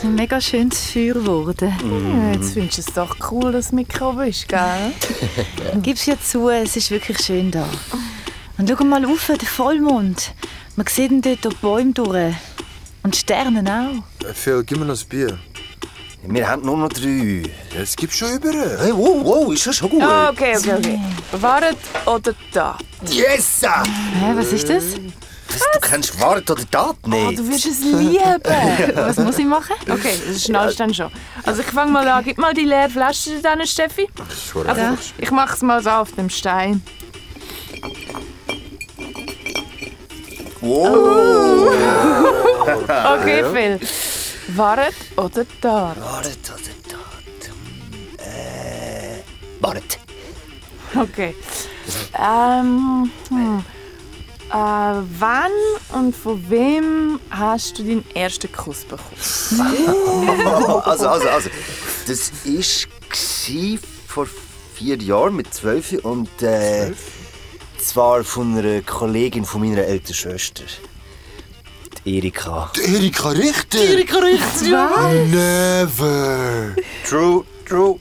Ein 0.05 0.15
mega 0.15 0.41
schönes 0.41 0.93
Feuer 0.93 1.15
geworden. 1.15 1.75
Ja, 1.83 2.35
Jetzt 2.35 2.53
findest 2.53 2.79
du 2.79 2.83
es 2.83 2.95
doch 2.95 3.17
cool, 3.33 3.51
dass 3.51 3.71
du 3.71 3.75
Mikro 3.75 4.13
bist, 4.13 4.47
gell? 4.47 4.93
Gib's 5.83 6.07
ja 6.07 6.15
zu, 6.21 6.51
es 6.51 6.77
ist 6.77 6.93
wirklich 6.93 7.19
schön 7.19 7.51
da. 7.51 7.69
Und 8.59 8.71
schau 8.71 8.85
mal 8.85 9.05
auf, 9.07 9.27
der 9.27 9.41
Vollmond. 9.41 10.35
Man 10.77 10.87
sieht 10.87 11.11
ihn 11.11 11.21
dort 11.21 11.45
durch 11.45 11.55
die 11.57 11.61
Bäume 11.63 11.93
durch. 11.95 12.35
Und 13.03 13.17
Sterne 13.17 13.65
auch. 14.23 14.35
Phil, 14.35 14.63
gib 14.63 14.79
mir 14.79 14.85
noch 14.85 14.97
ein 14.97 15.09
Bier. 15.09 15.37
Wir 16.23 16.49
haben 16.49 16.63
nur 16.63 16.77
noch 16.77 16.89
drei. 16.89 17.43
Ja, 17.75 17.83
es 17.83 17.97
gibt 17.97 18.13
schon 18.13 18.33
über. 18.33 18.51
Hey, 18.51 18.93
wow, 18.93 19.21
wow, 19.25 19.53
ist 19.53 19.67
das 19.67 19.77
schon 19.77 19.89
gut? 19.91 20.03
Ah, 20.03 20.31
okay, 20.31 20.57
okay, 20.59 20.75
okay. 20.77 21.01
Waret 21.33 21.77
oder 22.07 22.35
da? 22.53 22.77
Yes! 23.09 23.63
Hä, 23.63 24.33
was 24.35 24.53
ist 24.53 24.69
das? 24.69 24.85
Was, 25.49 25.61
du 25.73 25.81
kennst 25.81 26.21
Wart 26.21 26.51
oder 26.51 26.63
Tat 26.71 26.97
Oh, 27.05 27.09
nicht? 27.09 27.39
du 27.39 27.49
wirst 27.49 27.65
es 27.67 27.81
lieben. 27.81 28.13
Was 28.95 29.17
muss 29.17 29.39
ich 29.39 29.47
machen? 29.47 29.75
Okay, 29.89 30.13
das 30.29 30.45
schnallst 30.45 30.79
dann 30.79 30.93
schon. 30.93 31.11
Also 31.45 31.63
ich 31.63 31.67
fange 31.69 31.91
mal 31.91 32.07
an. 32.07 32.23
Gib 32.23 32.37
mal 32.37 32.53
die 32.53 32.65
leere 32.65 32.91
Flasche 32.91 33.41
dann, 33.43 33.67
Steffi. 33.67 34.09
Schon 34.53 34.67
Also, 34.69 34.83
ich 35.17 35.31
mache 35.31 35.55
es 35.55 35.63
mal 35.63 35.83
so 35.83 35.89
auf 35.91 36.13
dem 36.13 36.29
Stein. 36.29 36.83
Wow! 40.61 41.75
Okay, 42.69 43.43
Phil. 43.53 43.81
Waret 44.59 44.95
oder 45.17 45.47
da? 45.61 45.95
Wart 46.01 46.27
oder 46.27 46.75
Tat? 46.89 47.53
Äh. 48.19 49.23
Wart. 49.61 50.01
Okay. 50.97 51.37
Ähm, 52.19 53.09
hm. 53.29 53.65
äh, 54.51 54.53
wann 54.53 55.53
und 55.93 56.17
von 56.17 56.51
wem 56.51 57.21
hast 57.31 57.79
du 57.79 57.85
deinen 57.85 58.05
ersten 58.17 58.51
Kuss 58.51 58.85
bekommen? 58.85 59.07
Also, 60.85 61.09
also, 61.09 61.29
also. 61.29 61.51
Das 62.09 62.33
war 62.45 63.79
vor 64.09 64.27
vier 64.75 64.97
Jahren 64.97 65.37
mit 65.37 65.55
zwölf 65.55 65.93
und 66.03 66.43
äh, 66.43 66.93
zwar 67.79 68.25
von 68.25 68.59
einer 68.59 68.83
Kollegin 68.83 69.45
von 69.45 69.61
meiner 69.61 69.85
älteren 69.85 70.15
Schwester. 70.17 70.65
Die 72.09 72.17
Erika. 72.17 72.71
Die 72.75 72.95
Erika 72.95 73.29
Richter? 73.29 73.79
Erika 73.79 74.17
Richter, 74.17 74.65
ja! 74.65 75.11
Never! 75.31 76.75
True, 77.07 77.45
true. 77.69 77.99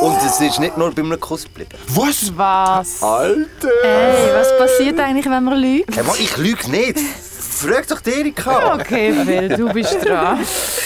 Und 0.00 0.16
es 0.24 0.40
ist 0.40 0.58
nicht 0.58 0.78
nur 0.78 0.90
bei 0.90 1.02
einem 1.02 1.20
Kuss 1.20 1.44
geblieben. 1.44 1.72
Was? 1.88 2.32
Was? 2.34 3.02
Alter! 3.02 3.68
Hey, 3.82 4.30
was 4.32 4.56
passiert 4.56 4.98
eigentlich, 4.98 5.26
wenn 5.26 5.44
man 5.44 5.60
lügt? 5.60 5.94
Hey, 5.94 6.02
ich 6.18 6.34
lüge 6.38 6.70
nicht. 6.70 6.98
Frag 6.98 7.86
doch 7.88 8.00
die 8.00 8.12
Erika. 8.12 8.72
Okay, 8.76 9.12
Phil, 9.22 9.48
du 9.50 9.70
bist 9.70 9.98
dran. 10.02 10.38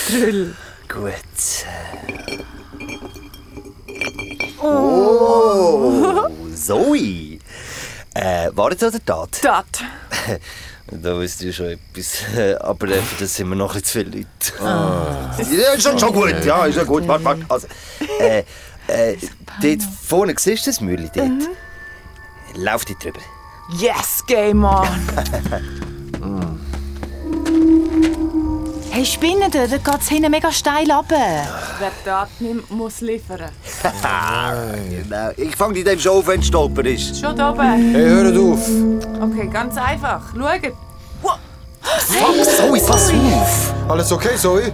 Trill. 0.08 0.56
Gut. 0.88 1.12
Oh, 4.61 6.26
Zoe. 6.52 7.38
Äh, 8.12 8.50
Wahrheit 8.54 8.82
oder 8.82 9.04
Tat? 9.04 9.38
Dat. 9.44 9.85
Da 10.90 11.19
wisst 11.19 11.43
ihr 11.43 11.52
schon 11.52 11.66
etwas. 11.66 12.19
Aber 12.61 12.88
äh, 12.88 13.00
für 13.00 13.25
das 13.25 13.35
sind 13.35 13.49
wir 13.49 13.57
noch 13.57 13.75
ein 13.75 13.81
bisschen 13.81 14.05
zu 14.05 14.11
viele 14.11 14.25
Leute. 14.61 15.57
Ja, 15.57 15.73
ist 15.75 15.83
schon, 15.83 15.99
schon 15.99 16.12
gut. 16.12 16.45
Ja, 16.45 16.66
ist 16.66 16.76
schon 16.76 16.87
gut. 16.87 17.09
Warte, 17.09 17.25
warte. 17.25 17.45
Also, 17.49 17.66
äh, 18.21 18.45
äh, 18.87 19.16
dort 19.61 19.83
vorne, 20.05 20.35
siehst 20.38 20.66
du 20.66 20.71
das 20.71 20.81
Mühle 20.81 21.11
dort? 21.14 21.49
Lauf 22.55 22.85
dort 22.85 23.02
drüber. 23.02 23.21
Yes, 23.78 24.25
Game 24.26 24.64
On. 24.64 24.87
Hey, 28.97 29.05
Spinnen, 29.05 29.50
da 29.50 29.66
geht 29.66 30.00
es 30.00 30.09
hinten 30.09 30.31
mega 30.31 30.50
steil 30.50 30.90
runter. 30.90 31.47
Wer 31.78 31.93
Dat 32.07 32.31
nimmt, 32.40 32.71
muss 32.71 33.02
liefern. 33.02 33.50
Genau. 34.90 35.30
Ich 35.37 35.54
fange 35.56 35.75
dich 35.75 35.85
dem 35.85 35.99
schon 35.99 36.12
auf, 36.18 36.26
wenn 36.26 36.40
es 36.40 36.47
stolper 36.47 36.85
ist. 36.85 37.21
Schon 37.21 37.37
da 37.37 37.50
oben. 37.50 37.92
Hey, 37.92 38.09
hört 38.09 38.37
auf! 38.37 38.68
Okay, 39.23 39.49
ganz 39.49 39.76
einfach. 39.76 40.21
Schaut. 40.35 40.73
Fuck, 41.80 42.45
Zoe, 42.45 42.80
pass 42.80 43.11
auf! 43.11 43.75
Alles 43.88 44.12
okay, 44.12 44.37
Zoe? 44.37 44.73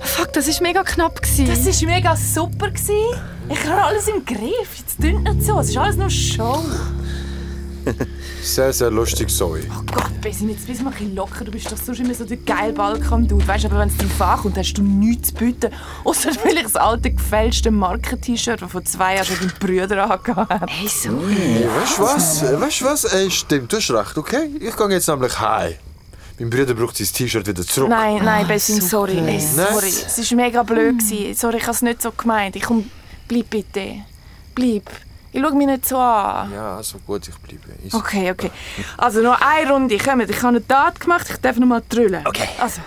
Fuck, 0.00 0.32
das 0.32 0.48
war 0.48 0.62
mega 0.62 0.82
knapp. 0.82 1.20
gewesen. 1.20 1.46
Das 1.46 1.82
war 1.82 1.88
mega 1.88 2.16
super. 2.16 2.68
gewesen. 2.70 2.94
Ich 3.48 3.64
habe 3.68 3.82
alles 3.82 4.08
im 4.08 4.24
Griff. 4.24 4.78
Jetzt 4.78 5.02
dünnt 5.02 5.22
nicht 5.24 5.46
so. 5.46 5.58
Es 5.60 5.68
ist 5.70 5.76
alles 5.76 5.96
nur 5.96 6.10
Show. 6.10 6.60
Sehr, 8.42 8.72
sehr 8.72 8.90
lustig, 8.90 9.28
Zoe. 9.28 9.60
Oh 9.70 9.82
Gott, 9.92 10.20
Besim, 10.20 10.48
jetzt 10.50 10.66
bist 10.66 10.80
du 10.80 10.84
mal 10.84 10.90
ein 10.90 10.96
bisschen 10.96 11.14
locker. 11.14 11.44
Du 11.44 11.50
bist 11.50 11.70
doch 11.70 11.76
sonst 11.76 12.00
immer 12.00 12.14
so 12.14 12.24
der 12.24 12.36
geile 12.38 12.72
Balkan-Dude. 12.72 13.46
Weißt 13.46 13.64
du, 13.64 13.68
aber 13.68 13.80
wenn 13.80 13.88
es 13.88 13.96
drauf 13.96 14.20
ankommt, 14.20 14.56
hast 14.56 14.74
du 14.74 14.82
nichts 14.82 15.28
zu 15.28 15.34
bieten. 15.34 15.72
Außer 16.04 16.32
vielleicht 16.32 16.64
das 16.64 16.76
alte, 16.76 17.10
gefälschte 17.10 17.70
Marken-T-Shirt, 17.70 18.62
das 18.62 18.70
vor 18.70 18.84
zwei 18.84 19.16
Jahren 19.16 19.26
schon 19.26 19.36
dein 19.40 19.52
Brüder 19.58 20.10
angehabt 20.10 20.50
hat. 20.50 20.70
Hey, 20.70 20.88
so. 20.88 21.10
Hey, 21.28 21.66
weißt 21.68 21.98
du 21.98 22.02
was? 22.02 22.60
Weißt 22.60 22.80
du 22.80 22.84
was? 22.84 23.04
Ey, 23.04 23.30
stimmt, 23.30 23.72
du 23.72 23.76
hast 23.76 23.90
recht, 23.90 24.18
okay? 24.18 24.50
Ich 24.60 24.76
gehe 24.76 24.88
jetzt 24.88 25.08
nämlich 25.08 25.38
heim. 25.40 25.74
Mein 26.38 26.50
Bruder 26.50 26.74
braucht 26.74 26.98
sein 26.98 27.08
T-Shirt 27.12 27.46
wieder 27.46 27.62
zurück. 27.64 27.88
Nein, 27.88 28.20
nein, 28.22 28.46
Besim, 28.46 28.80
sorry. 28.80 29.18
Ey, 29.18 29.40
sorry. 29.40 29.88
Es 29.88 30.30
war 30.30 30.36
mega 30.36 30.62
blöd. 30.62 30.98
gewesen. 30.98 31.34
Sorry, 31.34 31.56
ich 31.56 31.62
habe 31.62 31.72
es 31.72 31.82
nicht 31.82 32.02
so 32.02 32.12
gemeint. 32.12 32.56
Ich 32.56 32.62
komm, 32.62 32.90
bleib 33.26 33.48
bitte. 33.48 34.02
Bleib. 34.54 34.90
Ich 35.36 35.42
schau 35.42 35.54
mich 35.54 35.66
nicht 35.66 35.86
so 35.86 35.98
an. 35.98 36.50
Ja, 36.50 36.78
also 36.78 36.98
gut, 37.06 37.28
ich 37.28 37.36
bleibe. 37.36 37.68
Easy. 37.84 37.94
Okay, 37.94 38.30
okay. 38.30 38.50
Also 38.96 39.20
noch 39.20 39.38
eine 39.38 39.70
Runde. 39.70 39.98
Kommt, 39.98 40.30
ich 40.30 40.36
habe 40.38 40.48
eine 40.48 40.66
Tat 40.66 40.98
gemacht, 40.98 41.26
ich 41.28 41.36
darf 41.36 41.58
noch 41.58 41.66
mal 41.66 41.82
trüllen. 41.86 42.26
Okay. 42.26 42.48
Also. 42.58 42.80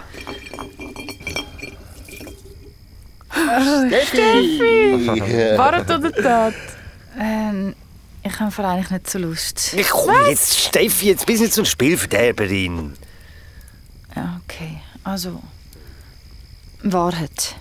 Wahrheit 5.57 5.91
oder 5.91 6.11
Tat? 6.11 6.55
Ähm, 7.19 7.75
ich 8.23 8.39
habe 8.39 8.67
eigentlich 8.67 8.89
nicht 8.89 9.07
so 9.07 9.19
Lust. 9.19 9.75
Ich 9.75 9.89
komm 9.89 10.15
jetzt, 10.27 10.57
Steffi, 10.57 11.09
jetzt 11.09 11.27
bist 11.27 11.41
du 11.41 11.43
nicht 11.43 11.53
so 11.53 11.61
ein 11.61 11.65
Spielverderberin. 11.65 12.93
Ja, 14.15 14.41
okay. 14.43 14.81
Also, 15.03 15.39
Wahrheit. 16.81 17.57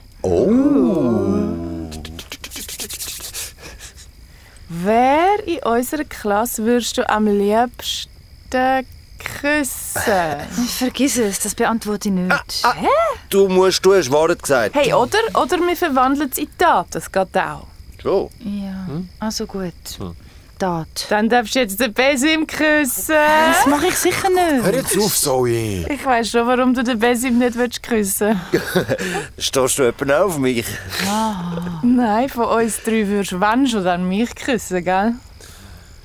Wer 4.69 5.47
in 5.47 5.61
unserer 5.61 6.05
Klasse 6.05 6.65
würdest 6.65 6.99
du 6.99 7.09
am 7.09 7.27
liebsten 7.27 8.11
küssen? 9.19 10.03
Vergiss 10.79 11.17
es, 11.17 11.41
das 11.41 11.55
beantworte 11.55 12.09
ich 12.11 12.15
nicht. 12.15 12.65
Du 13.31 13.49
musst, 13.49 13.85
du 13.85 13.95
hast 13.95 14.11
Wahrheit 14.13 14.43
gesagt. 14.43 14.75
Hey, 14.75 14.93
oder? 14.93 15.19
Oder 15.35 15.59
wir 15.59 15.77
verwandeln 15.77 16.29
es 16.31 16.39
in 16.39 16.49
Tat. 16.59 16.89
Das 16.91 17.11
geht 17.11 17.37
auch. 17.37 17.67
So. 18.03 18.31
Ja, 18.41 18.87
also 19.19 19.47
gut. 19.47 19.73
Tat. 20.59 21.07
Dann 21.09 21.29
darfst 21.29 21.55
du 21.55 21.61
jetzt 21.61 21.79
den 21.81 21.93
Besim 21.93 22.47
küssen. 22.47 23.15
Das 23.15 23.67
mache 23.67 23.87
ich 23.87 23.97
sicher 23.97 24.29
Hör 24.29 24.63
nicht. 24.73 24.75
jetzt 24.75 24.99
auf, 24.99 25.17
Zoe! 25.17 25.87
Ich 25.89 26.05
weiß 26.05 26.31
schon, 26.31 26.47
warum 26.47 26.75
du 26.75 26.83
den 26.83 26.99
Besim 26.99 27.39
nicht 27.39 27.57
willst 27.57 27.83
küssen 27.83 28.41
Stehst 29.39 29.79
du 29.79 29.85
jemanden 29.85 30.11
auf 30.13 30.39
mich? 30.39 30.67
Nein, 31.83 32.29
von 32.29 32.45
uns 32.47 32.83
drei 32.83 33.07
würdest 33.07 33.33
du 33.33 33.41
wenn 33.41 33.67
schon 33.67 33.85
dann 33.85 34.09
mich 34.09 34.35
küssen, 34.35 34.85
gell? 34.85 35.15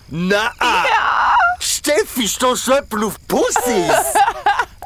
Nein! 0.10 0.50
Steffi, 1.60 2.28
stehst 2.28 2.68
du 2.68 2.72
jemanden 2.74 3.04
auf 3.06 3.16
Pussys? 3.28 3.64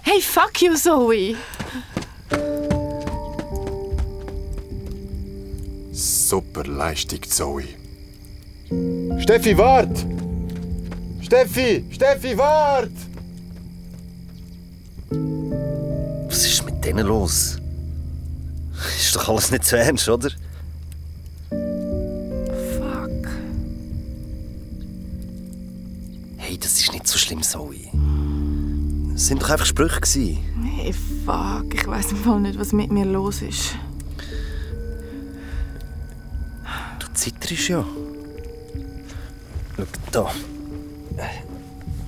Hey, 0.09 0.21
fuck 0.21 0.61
you, 0.61 0.73
Zoe. 0.75 1.35
Super 5.91 6.63
Leistung, 6.63 7.21
Zoe. 7.23 7.65
Steffi, 9.19 9.57
wart! 9.57 10.05
Steffi! 11.21 11.85
Steffi, 11.91 12.37
wart! 12.37 12.91
Was 16.29 16.45
ist 16.45 16.65
mit 16.65 16.83
denen 16.83 17.07
los? 17.07 17.57
Ist 18.97 19.15
doch 19.15 19.29
alles 19.29 19.51
nicht 19.51 19.65
so 19.65 19.75
ernst, 19.75 20.07
oder? 20.07 20.29
Fuck. 21.49 23.27
Hey, 26.37 26.57
das 26.57 26.79
ist 26.79 26.93
nicht 26.93 27.07
so 27.07 27.17
schlimm, 27.17 27.41
Zoe. 27.41 27.75
Das 29.13 29.27
sind 29.27 29.41
doch 29.41 29.49
einfach 29.49 29.65
Sprüche. 29.65 29.99
Gewesen. 29.99 30.37
Hey, 30.77 30.93
fuck. 31.25 31.73
Ich 31.73 31.87
weiß 31.87 32.11
im 32.11 32.41
nicht, 32.43 32.59
was 32.59 32.71
mit 32.71 32.91
mir 32.91 33.05
los 33.05 33.41
ist. 33.41 33.75
Du 36.99 37.07
zitterst 37.13 37.69
ja. 37.69 37.83
Schau 39.77 39.85
da. 40.11 40.33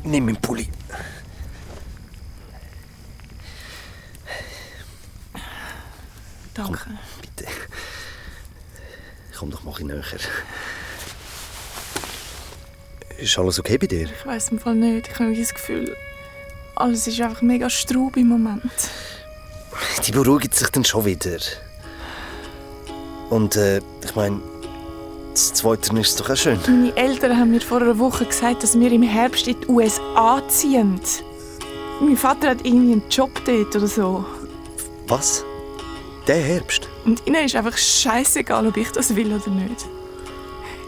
Nimm 0.03 0.25
meinen 0.25 0.37
Pulli. 0.37 0.67
Danke. 6.53 6.89
Bitte. 7.21 7.49
Komm 9.37 9.51
doch 9.51 9.63
mal 9.63 9.75
ein 9.79 9.87
näher. 9.87 10.03
Ist 13.17 13.37
alles 13.37 13.59
okay 13.59 13.77
bei 13.77 13.87
dir? 13.87 14.09
Ich 14.09 14.25
weiß 14.25 14.49
im 14.49 14.59
Fall 14.59 14.75
nicht. 14.75 15.07
Ich 15.07 15.19
habe 15.19 15.35
das 15.35 15.53
Gefühl, 15.53 15.95
alles 16.75 17.05
ist 17.07 17.21
einfach 17.21 17.41
mega 17.41 17.69
straub 17.69 18.17
im 18.17 18.29
Moment. 18.29 18.71
Die 20.05 20.11
beruhigt 20.11 20.55
sich 20.55 20.69
dann 20.69 20.85
schon 20.85 21.05
wieder. 21.05 21.37
Und 23.29 23.55
äh, 23.55 23.81
ich 24.03 24.15
meine, 24.15 24.41
das 25.39 25.53
Zweite 25.53 25.97
ist 25.97 26.19
doch 26.19 26.29
auch 26.29 26.35
schön. 26.35 26.59
Meine 26.67 26.95
Eltern 26.97 27.37
haben 27.37 27.51
mir 27.51 27.61
vor 27.61 27.81
einer 27.81 27.97
Woche 27.97 28.25
gesagt, 28.25 28.61
dass 28.61 28.77
wir 28.77 28.91
im 28.91 29.03
Herbst 29.03 29.47
in 29.47 29.59
die 29.61 29.67
USA 29.67 30.41
ziehen. 30.49 30.99
Mein 32.01 32.17
Vater 32.17 32.49
hat 32.49 32.65
irgendwie 32.65 32.93
einen 32.93 33.03
Job 33.09 33.31
dort 33.45 33.73
oder 33.73 33.87
so. 33.87 34.25
Was? 35.07 35.45
Der 36.27 36.41
Herbst? 36.41 36.89
Und 37.05 37.25
ihnen 37.25 37.45
ist 37.45 37.55
einfach 37.55 37.77
scheißegal, 37.77 38.67
ob 38.67 38.75
ich 38.75 38.91
das 38.91 39.15
will 39.15 39.33
oder 39.33 39.49
nicht. 39.49 39.85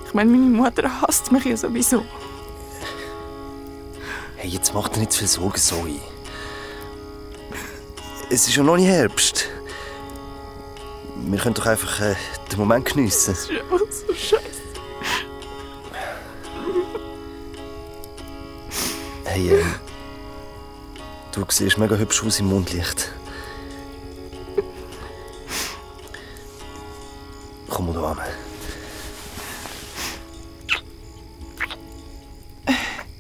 Ich 0.05 0.13
meine, 0.13 0.29
meine 0.29 0.43
Mutter 0.43 1.01
hasst 1.01 1.31
mich 1.31 1.46
ja 1.46 1.55
sowieso. 1.55 2.03
Hey, 4.36 4.50
jetzt 4.50 4.74
mach 4.74 4.89
dir 4.89 5.00
nicht 5.00 5.13
zu 5.13 5.20
viel 5.20 5.27
Sorgen, 5.29 5.58
Zoe. 5.58 6.01
Es 8.29 8.48
ist 8.48 8.55
ja 8.55 8.63
noch 8.63 8.75
nicht 8.75 8.88
Herbst. 8.88 9.48
Wir 11.15 11.39
können 11.39 11.53
doch 11.53 11.67
einfach 11.67 12.01
äh, 12.01 12.15
den 12.51 12.60
Moment 12.60 12.86
geniessen. 12.86 13.34
Das 13.34 13.50
ist 13.50 13.51
einfach 13.51 13.79
so 13.79 14.13
scheiße. 14.13 14.62
Hey, 19.25 19.51
ähm, 19.53 19.75
du 21.31 21.46
siehst 21.48 21.77
mega 21.77 21.96
hübsch 21.96 22.24
aus 22.24 22.39
im 22.39 22.48
Mondlicht. 22.48 23.12
Komm 27.70 27.93
mal 27.93 27.93
da. 27.93 28.17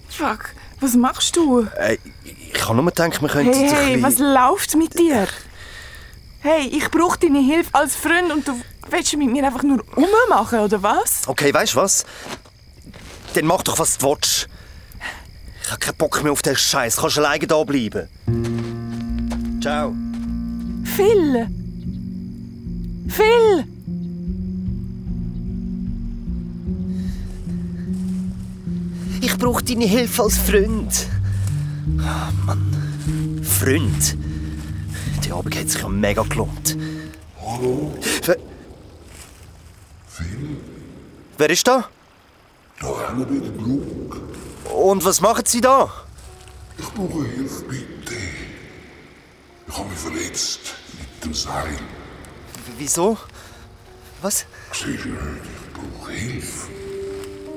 Fuck, 0.09 0.49
was 0.81 0.95
machst 0.95 1.35
du? 1.37 1.61
Äh, 1.77 1.97
ich 2.23 2.63
habe 2.63 2.75
nur 2.75 2.85
gedacht, 2.85 3.21
wir 3.21 3.29
könnten 3.29 3.53
Hey, 3.53 3.69
hey, 3.69 4.03
was 4.03 4.15
bisschen... 4.15 4.33
läuft 4.33 4.75
mit 4.75 4.99
dir? 4.99 5.27
Hey, 6.41 6.67
ich 6.67 6.91
brauche 6.91 7.17
deine 7.19 7.39
Hilfe 7.39 7.69
als 7.73 7.95
Freund 7.95 8.31
und 8.31 8.47
du 8.47 8.59
willst 8.91 9.15
mit 9.17 9.31
mir 9.31 9.45
einfach 9.45 9.63
nur 9.63 9.83
rummachen, 9.95 10.59
oder 10.59 10.81
was? 10.83 11.27
Okay, 11.27 11.53
weißt 11.53 11.73
du 11.73 11.77
was? 11.77 12.05
Dann 13.33 13.45
mach 13.45 13.63
doch, 13.63 13.79
was 13.79 13.97
du 13.97 14.07
willst. 14.07 14.47
Ich 15.63 15.69
habe 15.71 15.79
keinen 15.79 15.97
Bock 15.97 16.21
mehr 16.23 16.31
auf 16.31 16.41
den 16.41 16.55
Scheiß. 16.55 16.97
Kannst 16.97 17.17
alleine 17.17 17.47
da 17.47 17.63
bleiben. 17.63 18.07
Ciao. 19.61 19.93
Phil! 20.83 21.47
Phil! 23.07 23.65
Ich 29.21 29.37
brauche 29.37 29.63
deine 29.63 29.85
Hilfe 29.85 30.23
als 30.23 30.37
Freund. 30.37 31.07
Ah, 31.99 32.31
Mann. 32.45 33.41
Freund? 33.43 34.17
Die 35.23 35.31
Abend 35.31 35.55
hat 35.55 35.69
sich 35.69 35.81
ja 35.81 35.87
mega 35.87 36.23
gelohnt. 36.23 36.75
Hallo? 37.45 37.93
Wer, 38.25 38.37
Phil? 40.07 40.57
Wer 41.41 41.49
ist 41.49 41.67
da? 41.67 41.89
Da 42.79 42.87
hinten 43.09 43.25
bei 43.25 43.45
der 43.45 43.51
Brücke. 43.51 44.21
Und 44.73 45.03
was 45.03 45.19
machen 45.21 45.43
Sie 45.45 45.59
da? 45.59 45.91
Ich 46.77 46.89
brauche 46.93 47.25
Hilfe, 47.25 47.63
bitte. 47.63 48.15
Ich 49.67 49.77
habe 49.77 49.89
mich 49.89 49.99
verletzt 49.99 50.59
mit 50.99 51.25
dem 51.25 51.33
Seil. 51.33 51.77
Wieso? 52.77 53.17
Was? 54.21 54.45
Siehst 54.71 54.83
du 54.83 54.89
nicht, 54.89 55.05
ich 55.05 55.73
brauche 55.73 56.11
Hilfe. 56.11 56.67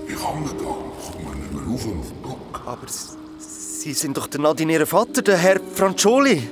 Ich 0.08 0.28
hänge 0.28 0.48
da, 0.48 0.72
komme 1.04 1.36
nicht 1.36 1.52
mehr 1.52 1.64
rauf 1.64 1.86
auf 1.86 2.06
die 2.08 2.22
Brücke. 2.22 2.66
Aber 2.66 2.86
Sie 3.38 3.92
sind 3.92 4.16
doch 4.16 4.26
der 4.26 4.40
Nadine, 4.40 4.72
Ihr 4.72 4.86
Vater, 4.86 5.20
der 5.20 5.36
Herr 5.36 5.60
Francioli. 5.74 6.48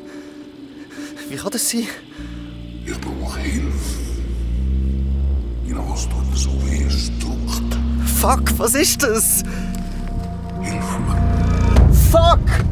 Wie 1.29 1.37
kann 1.37 1.51
das 1.51 1.71
sein? 1.71 1.89
Ich 2.85 3.01
brauche 3.01 3.39
Hilfe. 3.39 4.12
Mein 5.75 5.89
Hals 5.89 6.09
tut 6.09 6.37
so 6.37 6.51
weh, 6.67 6.85
es 6.87 7.11
drückt. 7.19 7.79
Fuck, 8.21 8.59
was 8.59 8.75
ist 8.75 9.03
das? 9.03 9.43
Hilf 10.61 10.99
mir, 11.07 11.93
Fuck! 12.11 12.72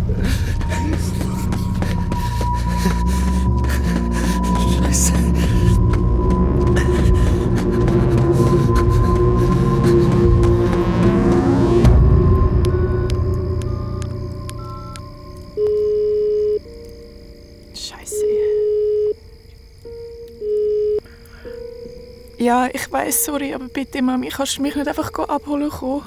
Ich 22.73 22.91
weiß, 22.91 23.25
sorry, 23.25 23.55
aber 23.55 23.69
bitte, 23.69 24.03
Mami, 24.03 24.29
kannst 24.29 24.59
du 24.59 24.63
mich 24.63 24.75
nicht 24.75 24.89
einfach 24.89 25.13
go 25.13 25.25
abholen 25.25 25.71
kommen? 25.71 26.07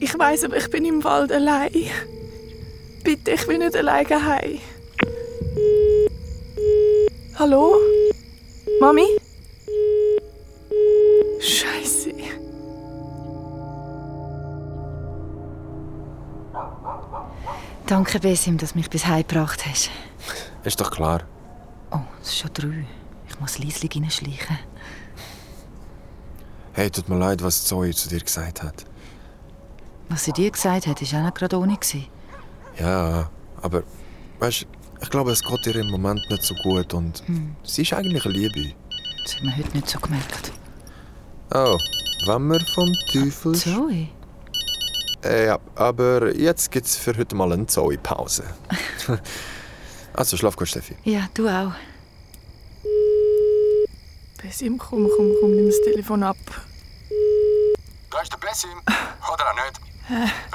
Ich 0.00 0.18
weiß, 0.18 0.44
aber 0.44 0.56
ich 0.56 0.70
bin 0.70 0.84
im 0.84 1.02
Wald 1.04 1.32
allein. 1.32 1.70
Bitte, 3.02 3.30
ich 3.32 3.46
will 3.48 3.58
nicht 3.58 3.76
alleine 3.76 4.26
heim. 4.26 4.58
Hallo? 7.38 7.76
Mami? 8.80 9.06
Scheiße. 11.40 12.12
Danke, 17.86 18.18
Besim, 18.18 18.58
dass 18.58 18.72
du 18.72 18.78
mich 18.78 18.90
bis 18.90 19.06
heim 19.06 19.24
gebracht 19.26 19.64
hast. 19.66 19.90
Ist 20.64 20.80
doch 20.80 20.90
klar. 20.90 21.22
Oh, 21.92 22.00
es 22.20 22.28
ist 22.28 22.38
schon 22.38 22.50
drei. 22.52 22.86
Ich 23.36 23.40
muss 23.40 23.58
leislich 23.58 23.94
reinschleichen. 23.94 24.58
Hey, 26.72 26.90
tut 26.90 27.08
mir 27.08 27.18
leid, 27.18 27.42
was 27.42 27.64
Zoe 27.64 27.94
zu 27.94 28.08
dir 28.08 28.20
gesagt 28.20 28.62
hat. 28.62 28.86
Was 30.08 30.24
sie 30.24 30.32
dir 30.32 30.50
gesagt 30.50 30.86
hat, 30.86 31.00
war 31.00 31.20
auch 31.20 31.24
noch 31.24 31.34
gerade 31.34 31.58
ohne. 31.58 31.78
Ja, 32.78 33.30
aber 33.60 33.82
weißt 34.38 34.66
ich 35.02 35.10
glaube, 35.10 35.32
es 35.32 35.42
geht 35.42 35.66
ihr 35.66 35.76
im 35.76 35.90
Moment 35.90 36.30
nicht 36.30 36.42
so 36.42 36.54
gut 36.54 36.94
und 36.94 37.22
sie 37.62 37.82
ist 37.82 37.92
eigentlich 37.92 38.24
eine 38.24 38.34
Liebe. 38.34 38.72
Das 39.22 39.36
hat 39.36 39.42
man 39.42 39.56
heute 39.56 39.70
nicht 39.76 39.90
so 39.90 39.98
gemerkt. 39.98 40.52
Oh, 41.54 41.76
wenn 42.26 42.48
wir 42.48 42.60
vom 42.60 42.90
Teufel. 43.12 43.54
Zoe? 43.54 44.08
Äh, 45.22 45.46
ja, 45.46 45.58
aber 45.74 46.34
jetzt 46.34 46.70
gibt's 46.70 46.96
für 46.96 47.16
heute 47.16 47.36
mal 47.36 47.52
eine 47.52 47.66
Zoe-Pause. 47.66 48.44
also, 50.14 50.36
schlaf 50.36 50.56
gut, 50.56 50.68
Steffi. 50.68 50.96
Ja, 51.04 51.28
du 51.34 51.48
auch. 51.48 51.72
Besim, 54.42 54.78
komm, 54.78 55.08
komm, 55.16 55.32
komm, 55.40 55.50
nimm 55.52 55.66
das 55.66 55.80
Telefon 55.82 56.22
ab. 56.22 56.36
Da 58.10 58.20
ist 58.20 58.32
der 58.32 58.38
Bessim. 58.38 58.70
Oder 59.32 59.44
auch 59.50 59.54
nicht. 59.54 59.80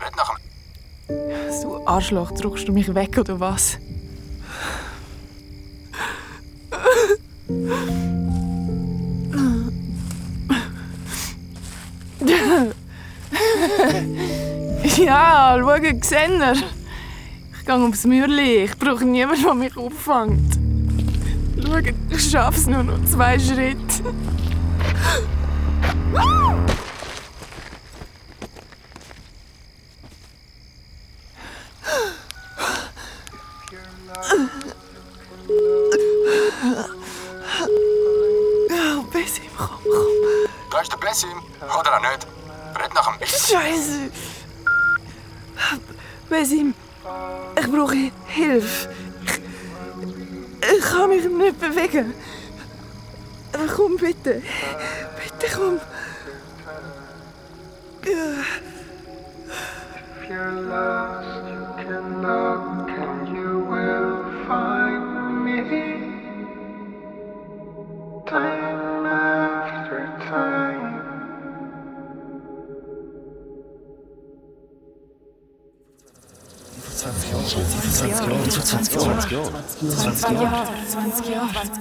Red 0.01 0.15
nach 0.15 0.29
dem 0.29 1.61
Du 1.61 1.85
Arschloch, 1.85 2.31
drückst 2.31 2.67
du 2.67 2.71
mich 2.71 2.93
weg 2.93 3.17
oder 3.17 3.39
was? 3.39 3.77
Ja, 14.97 15.57
schau, 15.59 15.79
gesehen 15.79 16.41
er. 16.41 16.53
Ich 16.53 17.65
gehe 17.65 17.75
aufs 17.75 18.05
Mürli. 18.05 18.63
Ich 18.63 18.77
brauche 18.77 19.05
niemanden, 19.05 19.43
der 19.43 19.53
mich 19.53 19.75
auffängt. 19.75 20.59
Schau, 21.61 21.79
ich 22.21 22.31
schaffe 22.31 22.59
es 22.59 22.67
nur 22.67 22.83
noch 22.83 23.03
zwei 23.05 23.39
Schritte. 23.39 24.03
Ich, 50.81 50.87
ich 50.87 50.91
kann 50.91 51.09
mich 51.09 51.23
nicht 51.23 51.59
bewegen. 51.59 52.13
Komm 53.75 53.97
bitte. 53.97 54.41
Bitte 55.39 55.55
komm. 55.55 55.79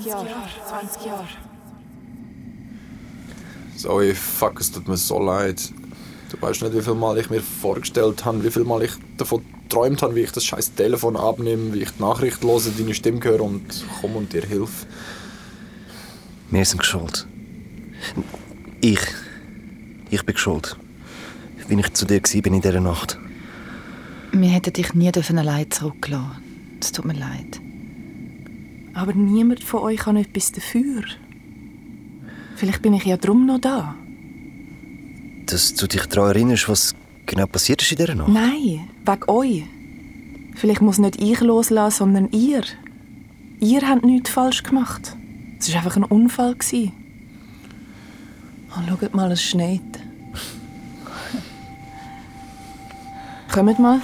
Ja. 0.05 1.25
Zoe, 3.77 4.15
fuck, 4.15 4.61
es 4.61 4.73
tut 4.73 4.89
mir 4.89 4.97
so 4.97 5.19
leid. 5.19 5.73
Du 6.31 6.41
weißt 6.41 6.63
nicht, 6.63 6.75
wie 6.75 6.83
viel 6.83 6.95
Mal 6.95 7.19
ich 7.19 7.31
mir 7.31 7.41
vorgestellt 7.41 8.25
habe, 8.25 8.45
wie 8.45 8.51
viel 8.51 8.65
Mal 8.65 8.83
ich 8.83 8.93
davon 9.17 9.45
geträumt 9.63 10.03
habe, 10.03 10.17
wie 10.17 10.21
ich 10.21 10.33
das 10.33 10.45
scheiß 10.45 10.75
Telefon 10.75 11.17
abnehme, 11.17 11.73
wie 11.73 11.83
ich 11.83 11.91
die 11.93 12.03
Nachricht 12.03 12.43
höre, 12.43 12.61
deine 12.77 12.95
Stimme 12.95 13.23
höre 13.23 13.41
und 13.41 13.63
komm 14.01 14.17
und 14.17 14.33
dir 14.33 14.43
hilf. 14.43 14.87
Wir 16.51 16.65
sind 16.65 16.85
schuld. 16.85 17.27
Ich. 18.81 19.01
Ich 20.11 20.25
bin 20.25 20.37
schuld. 20.37 20.77
Wie 21.69 21.79
ich 21.79 21.93
zu 21.93 22.05
dir 22.05 22.21
war 22.21 22.47
in 22.47 22.61
dieser 22.61 22.81
Nacht. 22.81 23.17
Wir 24.33 24.49
hätten 24.49 24.73
dich 24.73 24.95
nie 24.95 25.11
dürfen 25.11 25.39
allein 25.39 25.71
zurücklassen. 25.71 26.43
Es 26.81 26.93
tut 26.93 27.05
mir 27.05 27.15
leid. 27.15 27.61
Aber 28.95 29.13
niemand 29.13 29.63
von 29.65 29.81
euch 29.81 29.99
kann 29.99 30.17
etwas 30.17 30.53
dafür. 30.53 31.05
Vielleicht 32.57 32.83
bin 32.83 32.95
ich 32.95 33.05
ja 33.05 33.17
drum 33.17 33.47
noch 33.47 33.61
da. 33.61 33.95
Dass 35.47 35.75
du 35.75 35.87
dich 35.87 36.07
daran 36.07 36.31
erinnerst, 36.31 36.69
was 36.69 36.95
genau 37.27 37.47
passiert 37.47 37.83
ist 37.83 37.93
in 37.93 37.99
dieser 37.99 38.15
Nacht? 38.15 38.29
Nein, 38.29 38.89
wegen 39.05 39.31
euch. 39.31 39.65
Vielleicht 40.55 40.81
muss 40.81 40.99
nicht 40.99 41.21
ich 41.21 41.41
loslassen, 41.41 41.99
sondern 41.99 42.31
ihr. 42.33 42.63
Ihr 43.61 43.89
habt 43.89 44.05
nichts 44.05 44.31
falsch 44.31 44.63
gemacht. 44.63 45.17
Es 45.59 45.71
war 45.71 45.79
einfach 45.79 45.97
ein 45.97 46.05
Unfall. 46.05 46.55
gewesen. 46.55 46.93
Oh, 48.71 48.81
schaut 48.89 49.15
mal, 49.15 49.33
es 49.33 49.43
schneit. 49.43 49.81
Kommt 53.53 53.79
mal. 53.79 54.01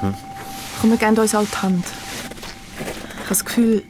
Hm? 0.00 0.14
Komm, 0.80 0.90
wir 0.90 0.96
geben 0.96 1.18
uns 1.18 1.34
halt 1.34 1.48
die 1.52 1.56
Hand. 1.56 1.84
Ich 1.84 3.16
habe 3.16 3.28
das 3.28 3.44
Gefühl, 3.44 3.82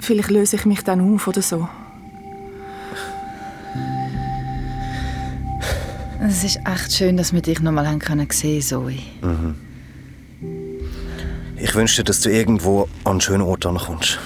vielleicht 0.00 0.30
löse 0.30 0.56
ich 0.56 0.66
mich 0.66 0.82
dann 0.82 1.14
auf 1.14 1.28
oder 1.28 1.42
so. 1.42 1.68
Es 6.26 6.44
ist 6.44 6.60
echt 6.64 6.92
schön, 6.92 7.16
dass 7.16 7.32
wir 7.32 7.42
dich 7.42 7.60
noch 7.60 7.72
mal 7.72 7.86
haben 7.86 7.98
können 7.98 8.28
sehen, 8.30 8.62
Zoe. 8.62 8.98
Mhm. 9.22 9.54
Ich 11.56 11.74
wünsche 11.74 12.02
dir, 12.02 12.04
dass 12.04 12.20
du 12.20 12.30
irgendwo 12.30 12.88
an 13.04 13.12
einen 13.12 13.20
schönen 13.20 13.42
Ort 13.42 13.66
ankommst. 13.66 14.18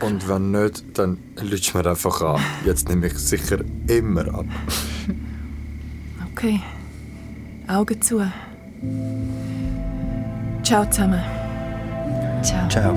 Und 0.00 0.28
wenn 0.28 0.50
nicht, 0.50 0.98
dann 0.98 1.18
lütsch 1.36 1.74
mir 1.74 1.84
einfach 1.86 2.20
an. 2.22 2.40
Jetzt 2.64 2.88
nehme 2.88 3.06
ich 3.06 3.14
sicher 3.18 3.58
immer 3.86 4.26
ab. 4.34 4.46
Okay. 6.32 6.62
Augen 7.68 8.00
zu. 8.00 8.22
Ciao 10.62 10.84
zusammen. 10.86 11.20
Ciao. 12.42 12.68
Ciao. 12.68 12.94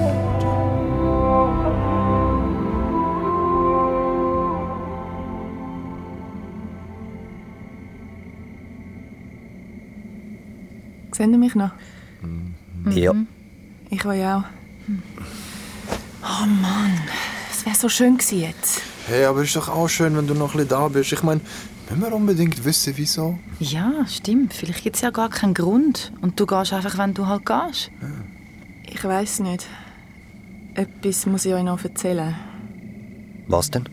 Seht 11.12 11.28
ihr 11.30 11.38
mich 11.38 11.56
noch? 11.56 11.72
Ja. 12.89 13.13
Ich 13.89 14.06
euch 14.06 14.26
auch. 14.26 14.43
Oh 16.24 16.46
Mann, 16.46 17.00
es 17.52 17.65
wäre 17.65 17.76
so 17.76 17.89
schön 17.89 18.17
gewesen 18.17 18.39
jetzt. 18.39 18.82
Hey, 19.08 19.26
aber 19.26 19.43
ist 19.43 19.56
doch 19.58 19.67
auch 19.67 19.89
schön, 19.89 20.15
wenn 20.15 20.28
du 20.28 20.34
noch 20.34 20.54
ein 20.54 20.58
bisschen 20.60 20.69
da 20.69 20.88
bist. 20.88 21.12
Ich 21.12 21.24
meine, 21.24 21.41
müssen 21.89 22.02
wir 22.02 22.13
unbedingt 22.13 22.63
wissen, 22.65 22.93
wieso? 22.96 23.38
Ja, 23.60 24.06
stimmt. 24.08 24.54
Vielleicht 24.54 24.84
gibt 24.84 24.96
es 24.96 25.02
ja 25.02 25.10
gar 25.12 25.30
keinen 25.30 25.54
Grund. 25.54 26.12
Und 26.22 26.39
du 26.39 26.46
gehst 26.46 26.74
einfach, 26.74 26.98
wenn 26.98 27.13
du 27.13 27.28
halt 27.28 27.46
gehst. 27.46 27.91
Ich 28.86 29.04
weiß 29.04 29.39
nicht. 29.41 29.65
Etwas 30.76 31.26
muss 31.26 31.46
ich 31.46 31.54
euch 31.54 31.63
noch 31.63 31.84
erzählen. 31.84 32.36
Was 33.48 33.69
denn? 33.69 33.88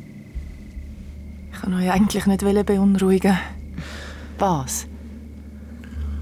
Ich 1.53 1.61
kann 1.61 1.75
euch 1.75 1.91
eigentlich 1.91 2.27
nicht 2.27 2.67
beunruhigen. 2.67 3.39
Was? 4.39 4.87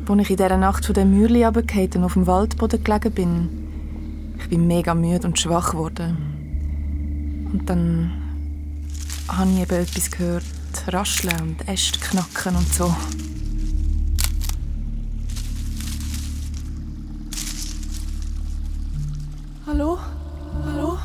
Als 0.08 0.20
ich 0.22 0.30
in 0.30 0.36
dieser 0.36 0.56
Nacht 0.56 0.86
von 0.86 0.94
der 0.94 1.04
Mürli 1.04 1.44
runtergefallen 1.44 1.92
und 1.96 2.04
auf 2.04 2.14
dem 2.14 2.26
Waldboden 2.26 2.82
gelegen 2.82 3.12
bin, 3.12 3.48
ich 4.38 4.48
bin 4.48 4.66
mega 4.66 4.94
müde 4.94 5.26
und 5.26 5.38
schwach 5.38 5.72
geworden. 5.72 6.16
Und 7.52 7.68
dann 7.68 8.10
habe 9.28 9.50
ich 9.50 9.60
eben 9.60 9.82
etwas 9.82 10.10
gehört, 10.10 10.44
rascheln 10.88 11.40
und 11.40 11.68
Äste 11.68 11.98
knacken 12.00 12.56
und 12.56 12.72
so. 12.72 12.94
Hallo? 19.66 19.98
Hallo? 20.64 20.98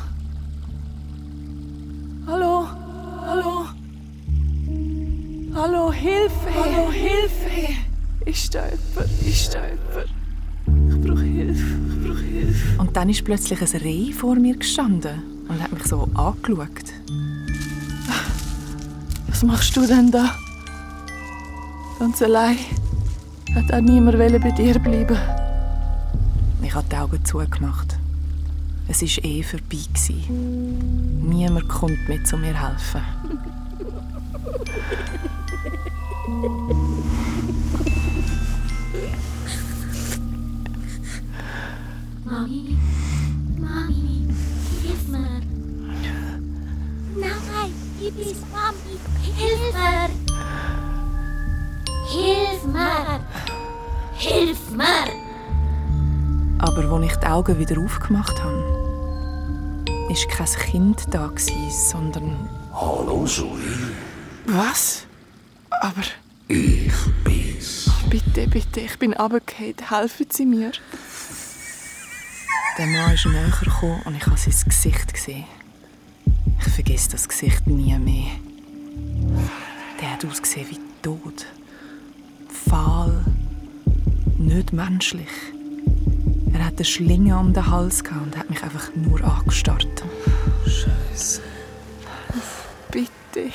Hallo? 2.26 2.68
Hallo? 3.20 3.66
Hallo, 5.54 5.92
Hilfe! 5.92 6.54
Hallo, 6.54 6.90
Hilfe! 6.90 7.74
Ist 8.24 8.54
da 8.54 8.64
jemand? 8.64 9.22
Ist 9.22 9.54
da 9.54 9.60
jemand? 9.66 10.10
Ich 10.88 11.00
brauche 11.06 11.22
Hilfe, 11.22 11.76
ich 11.88 12.06
brauche 12.06 12.22
Hilfe. 12.22 12.80
Und 12.80 12.96
dann 12.96 13.08
ist 13.08 13.24
plötzlich 13.24 13.60
ein 13.60 13.80
Reh 13.80 14.12
vor 14.12 14.34
mir 14.36 14.56
gestanden 14.56 15.22
und 15.48 15.62
hat 15.62 15.72
mich 15.72 15.84
so 15.84 16.08
angeschaut. 16.14 16.92
Was 19.44 19.50
machst 19.50 19.76
du 19.76 19.86
denn 19.86 20.10
da? 20.10 20.34
Ganz 21.98 22.22
allein? 22.22 22.56
Hat 23.54 23.70
auch 23.74 23.80
niemand 23.82 24.16
bei 24.16 24.50
dir 24.52 24.78
bleiben 24.78 25.18
Ich 26.62 26.74
habe 26.74 26.86
die 26.90 26.96
Augen 26.96 27.22
zugemacht. 27.26 27.98
Es 28.88 29.02
war 29.02 29.24
eh 29.24 29.42
vorbei. 29.42 29.84
gewesen. 29.92 31.28
Niemand 31.28 31.68
kommt 31.68 32.08
mit 32.08 32.26
zu 32.26 32.38
mir 32.38 32.58
helfen. 32.58 33.02
Mami. 48.14 48.96
Hilf 49.36 49.72
mir. 49.72 50.08
Hilf 52.06 52.64
mir. 52.64 53.20
Hilf 54.14 54.70
mir. 54.70 55.08
Aber 56.60 56.92
als 56.92 57.06
ich 57.06 57.16
die 57.16 57.26
Augen 57.26 57.58
wieder 57.58 57.80
aufgemacht 57.82 58.40
habe, 58.40 59.84
war 59.88 60.28
kein 60.28 60.46
Kind 60.46 61.04
da, 61.10 61.26
gewesen, 61.26 61.70
sondern. 61.70 62.48
Hallo, 62.72 63.26
Zoe. 63.26 63.58
Was? 64.46 65.06
Aber. 65.70 66.02
Ich 66.46 66.92
bin's. 67.24 67.90
Bitte, 68.08 68.46
bitte, 68.46 68.80
ich 68.80 68.96
bin 68.96 69.12
runtergefallen. 69.14 69.74
Helfen 69.88 70.26
Sie 70.30 70.46
mir. 70.46 70.70
Der 72.78 72.86
Mann 72.86 73.12
ist 73.12 73.26
näher 73.26 73.52
gekommen 73.60 74.02
und 74.04 74.14
ich 74.14 74.24
habe 74.24 74.36
sein 74.36 74.54
Gesicht 74.66 75.12
gesehen. 75.12 75.46
Ich 76.58 76.72
vergesse 76.72 77.10
das 77.10 77.28
Gesicht 77.28 77.66
nie 77.66 77.96
mehr. 77.98 78.32
Der 80.00 80.12
hat 80.12 80.24
ausgesehen 80.24 80.66
wie 80.70 80.78
tot. 81.02 81.46
Fahl. 82.48 83.24
Nicht 84.38 84.72
menschlich. 84.72 85.28
Er 86.52 86.66
hat 86.66 86.76
eine 86.76 86.84
Schlinge 86.84 87.38
um 87.38 87.52
den 87.52 87.70
Hals 87.70 88.02
und 88.02 88.36
hat 88.36 88.48
mich 88.50 88.62
einfach 88.62 88.90
nur 88.94 89.22
angestarrt. 89.22 90.04
Scheiße. 90.64 91.40
Bitte. 92.90 93.50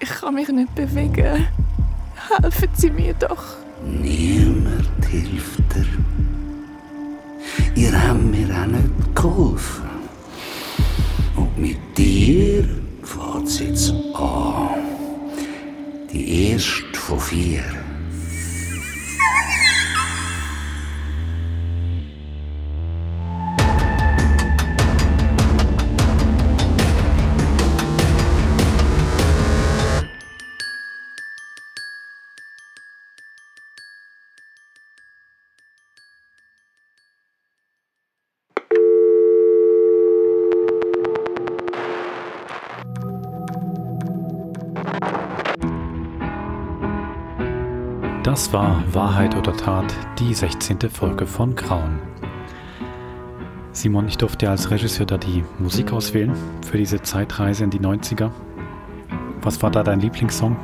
Ich 0.00 0.08
kann 0.08 0.34
mich 0.34 0.48
nicht 0.48 0.74
bewegen. 0.74 1.46
Helfen 2.42 2.68
Sie 2.74 2.90
mir 2.90 3.14
doch. 3.14 3.56
Niemand 3.84 5.04
hilft 5.08 5.58
dir. 5.74 5.86
Ihr 7.74 8.08
habt 8.08 8.22
mir 8.22 8.48
auch 8.48 8.66
nicht 8.66 9.14
geholfen. 9.14 9.85
Mit 11.56 11.78
dir 11.96 12.68
fängt 13.02 13.48
es 13.48 13.60
jetzt 13.60 13.94
an. 14.14 14.68
Die 16.12 16.50
erste 16.52 16.98
von 16.98 17.18
vier. 17.18 17.75
Das 48.46 48.52
war 48.52 48.80
Wahrheit 48.92 49.36
oder 49.36 49.56
Tat, 49.56 49.92
die 50.20 50.32
16. 50.32 50.78
Folge 50.88 51.26
von 51.26 51.56
Grauen. 51.56 51.98
Simon, 53.72 54.06
ich 54.06 54.18
durfte 54.18 54.48
als 54.48 54.70
Regisseur 54.70 55.04
da 55.04 55.18
die 55.18 55.42
Musik 55.58 55.92
auswählen 55.92 56.32
für 56.64 56.78
diese 56.78 57.02
Zeitreise 57.02 57.64
in 57.64 57.70
die 57.70 57.80
90er. 57.80 58.30
Was 59.42 59.60
war 59.64 59.72
da 59.72 59.82
dein 59.82 59.98
Lieblingssong? 59.98 60.56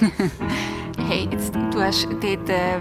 hey, 1.06 1.28
jetzt, 1.30 1.54
du 1.54 1.78
hast 1.78 2.08
dort 2.10 2.48
äh, 2.48 2.80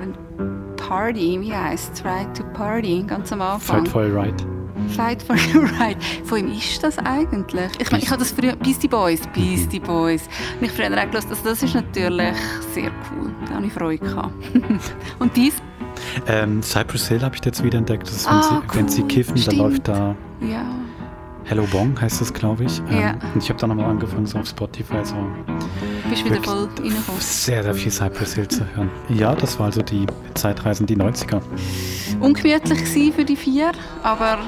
Party, 0.78 1.42
wie 1.42 1.54
heißt? 1.54 2.06
Right 2.06 2.38
to 2.38 2.46
Party, 2.54 3.04
ganz 3.06 3.34
am 3.34 3.42
Anfang. 3.42 3.80
Fight 3.80 3.90
for 3.90 4.06
your 4.06 4.16
right. 4.16 4.55
Fight 4.90 5.22
for 5.24 5.36
your 5.54 5.64
right. 5.80 5.98
Von 6.24 6.38
wem 6.40 6.52
ist 6.54 6.84
das 6.84 6.98
eigentlich? 7.00 7.72
Ich 7.80 7.92
meine, 7.92 8.04
ich 8.04 8.10
habe 8.10 8.20
das 8.20 8.32
früher, 8.32 8.56
Beastie 8.56 8.88
Boys, 8.88 9.22
Beastie 9.34 9.80
Boys. 9.80 10.24
Und 10.60 10.66
ich 10.66 10.72
früher 10.72 10.88
auch 10.88 11.10
gelesen, 11.10 11.30
also 11.30 11.44
das 11.44 11.64
ist 11.64 11.74
natürlich 11.76 12.36
sehr 12.74 12.92
cool. 13.12 13.32
Da 13.48 13.56
habe 13.56 13.66
ich 13.68 13.74
Freude 13.74 14.06
gehabt. 14.06 14.34
Und 15.20 15.36
dies? 15.36 15.56
Ähm, 16.28 16.62
Cypress 16.62 17.08
Hill 17.08 17.22
habe 17.22 17.36
ich 17.36 17.46
jetzt 17.46 17.64
wieder 17.64 17.78
entdeckt. 17.78 18.04
Das 18.08 18.16
ist, 18.16 18.26
wenn, 18.26 18.34
Ah, 18.34 18.62
sie, 18.72 18.78
wenn 18.78 18.88
sie 18.90 19.02
cool, 19.02 19.08
kiffen, 19.08 19.38
stimmt. 19.38 19.60
dann 19.60 19.70
läuft 19.70 19.88
da 19.88 20.16
Ja. 20.42 20.66
Hello 21.48 21.64
Bong, 21.72 22.00
heißt 22.02 22.22
das, 22.22 22.34
glaube 22.34 22.64
ich. 22.64 22.80
Ähm, 22.90 23.00
Ja. 23.00 23.12
Und 23.34 23.44
ich 23.44 23.50
habe 23.50 23.60
dann 23.60 23.70
nochmal 23.70 23.86
angefangen, 23.92 24.26
so 24.26 24.40
auf 24.40 24.48
Spotify 24.48 24.98
so 25.04 25.16
Bist 26.10 26.26
wieder 26.26 26.42
voll 26.42 26.64
reingekommen. 26.80 27.20
sehr, 27.20 27.62
sehr 27.62 27.76
viel 27.76 27.92
Cypress 27.92 28.34
Hill 28.34 28.48
zu 28.48 28.66
hören. 28.76 28.90
Ja, 29.10 29.36
das 29.36 29.60
war 29.60 29.68
also 29.68 29.84
die 29.84 30.08
Zeitreisen, 30.34 30.88
die 30.88 30.96
90er. 30.98 31.40
Ungemütlich 32.20 33.14
für 33.14 33.24
die 33.26 33.36
vier, 33.36 33.72
aber 34.02 34.40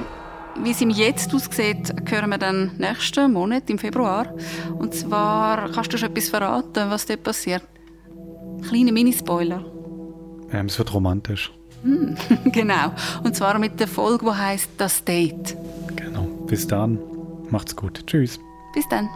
wie 0.64 0.72
es 0.72 0.82
ihm 0.82 0.90
jetzt 0.90 1.34
aussieht, 1.34 1.94
hören 2.10 2.30
wir 2.30 2.38
dann 2.38 2.72
nächsten 2.78 3.34
Monat, 3.34 3.70
im 3.70 3.78
Februar. 3.78 4.34
Und 4.78 4.94
zwar, 4.94 5.72
kannst 5.72 5.94
du 5.94 5.98
schon 5.98 6.10
etwas 6.10 6.30
verraten, 6.30 6.90
was 6.90 7.06
dort 7.06 7.24
passiert? 7.24 7.64
Kleine 8.68 8.92
Minispoiler. 8.92 9.64
Ähm, 10.52 10.68
es 10.68 10.78
wird 10.78 10.94
romantisch. 10.94 11.52
Hm, 11.84 12.16
genau. 12.52 12.92
Und 13.24 13.36
zwar 13.36 13.60
mit 13.60 13.80
der 13.80 13.88
Folge, 13.88 14.26
die 14.26 14.32
heißt 14.32 14.72
Das 14.78 15.04
Date. 15.04 15.56
Bis 16.48 16.66
dann. 16.66 16.98
Macht's 17.50 17.76
gut. 17.76 18.06
Tschüss. 18.08 18.40
Bis 18.74 18.88
dann. 18.90 19.10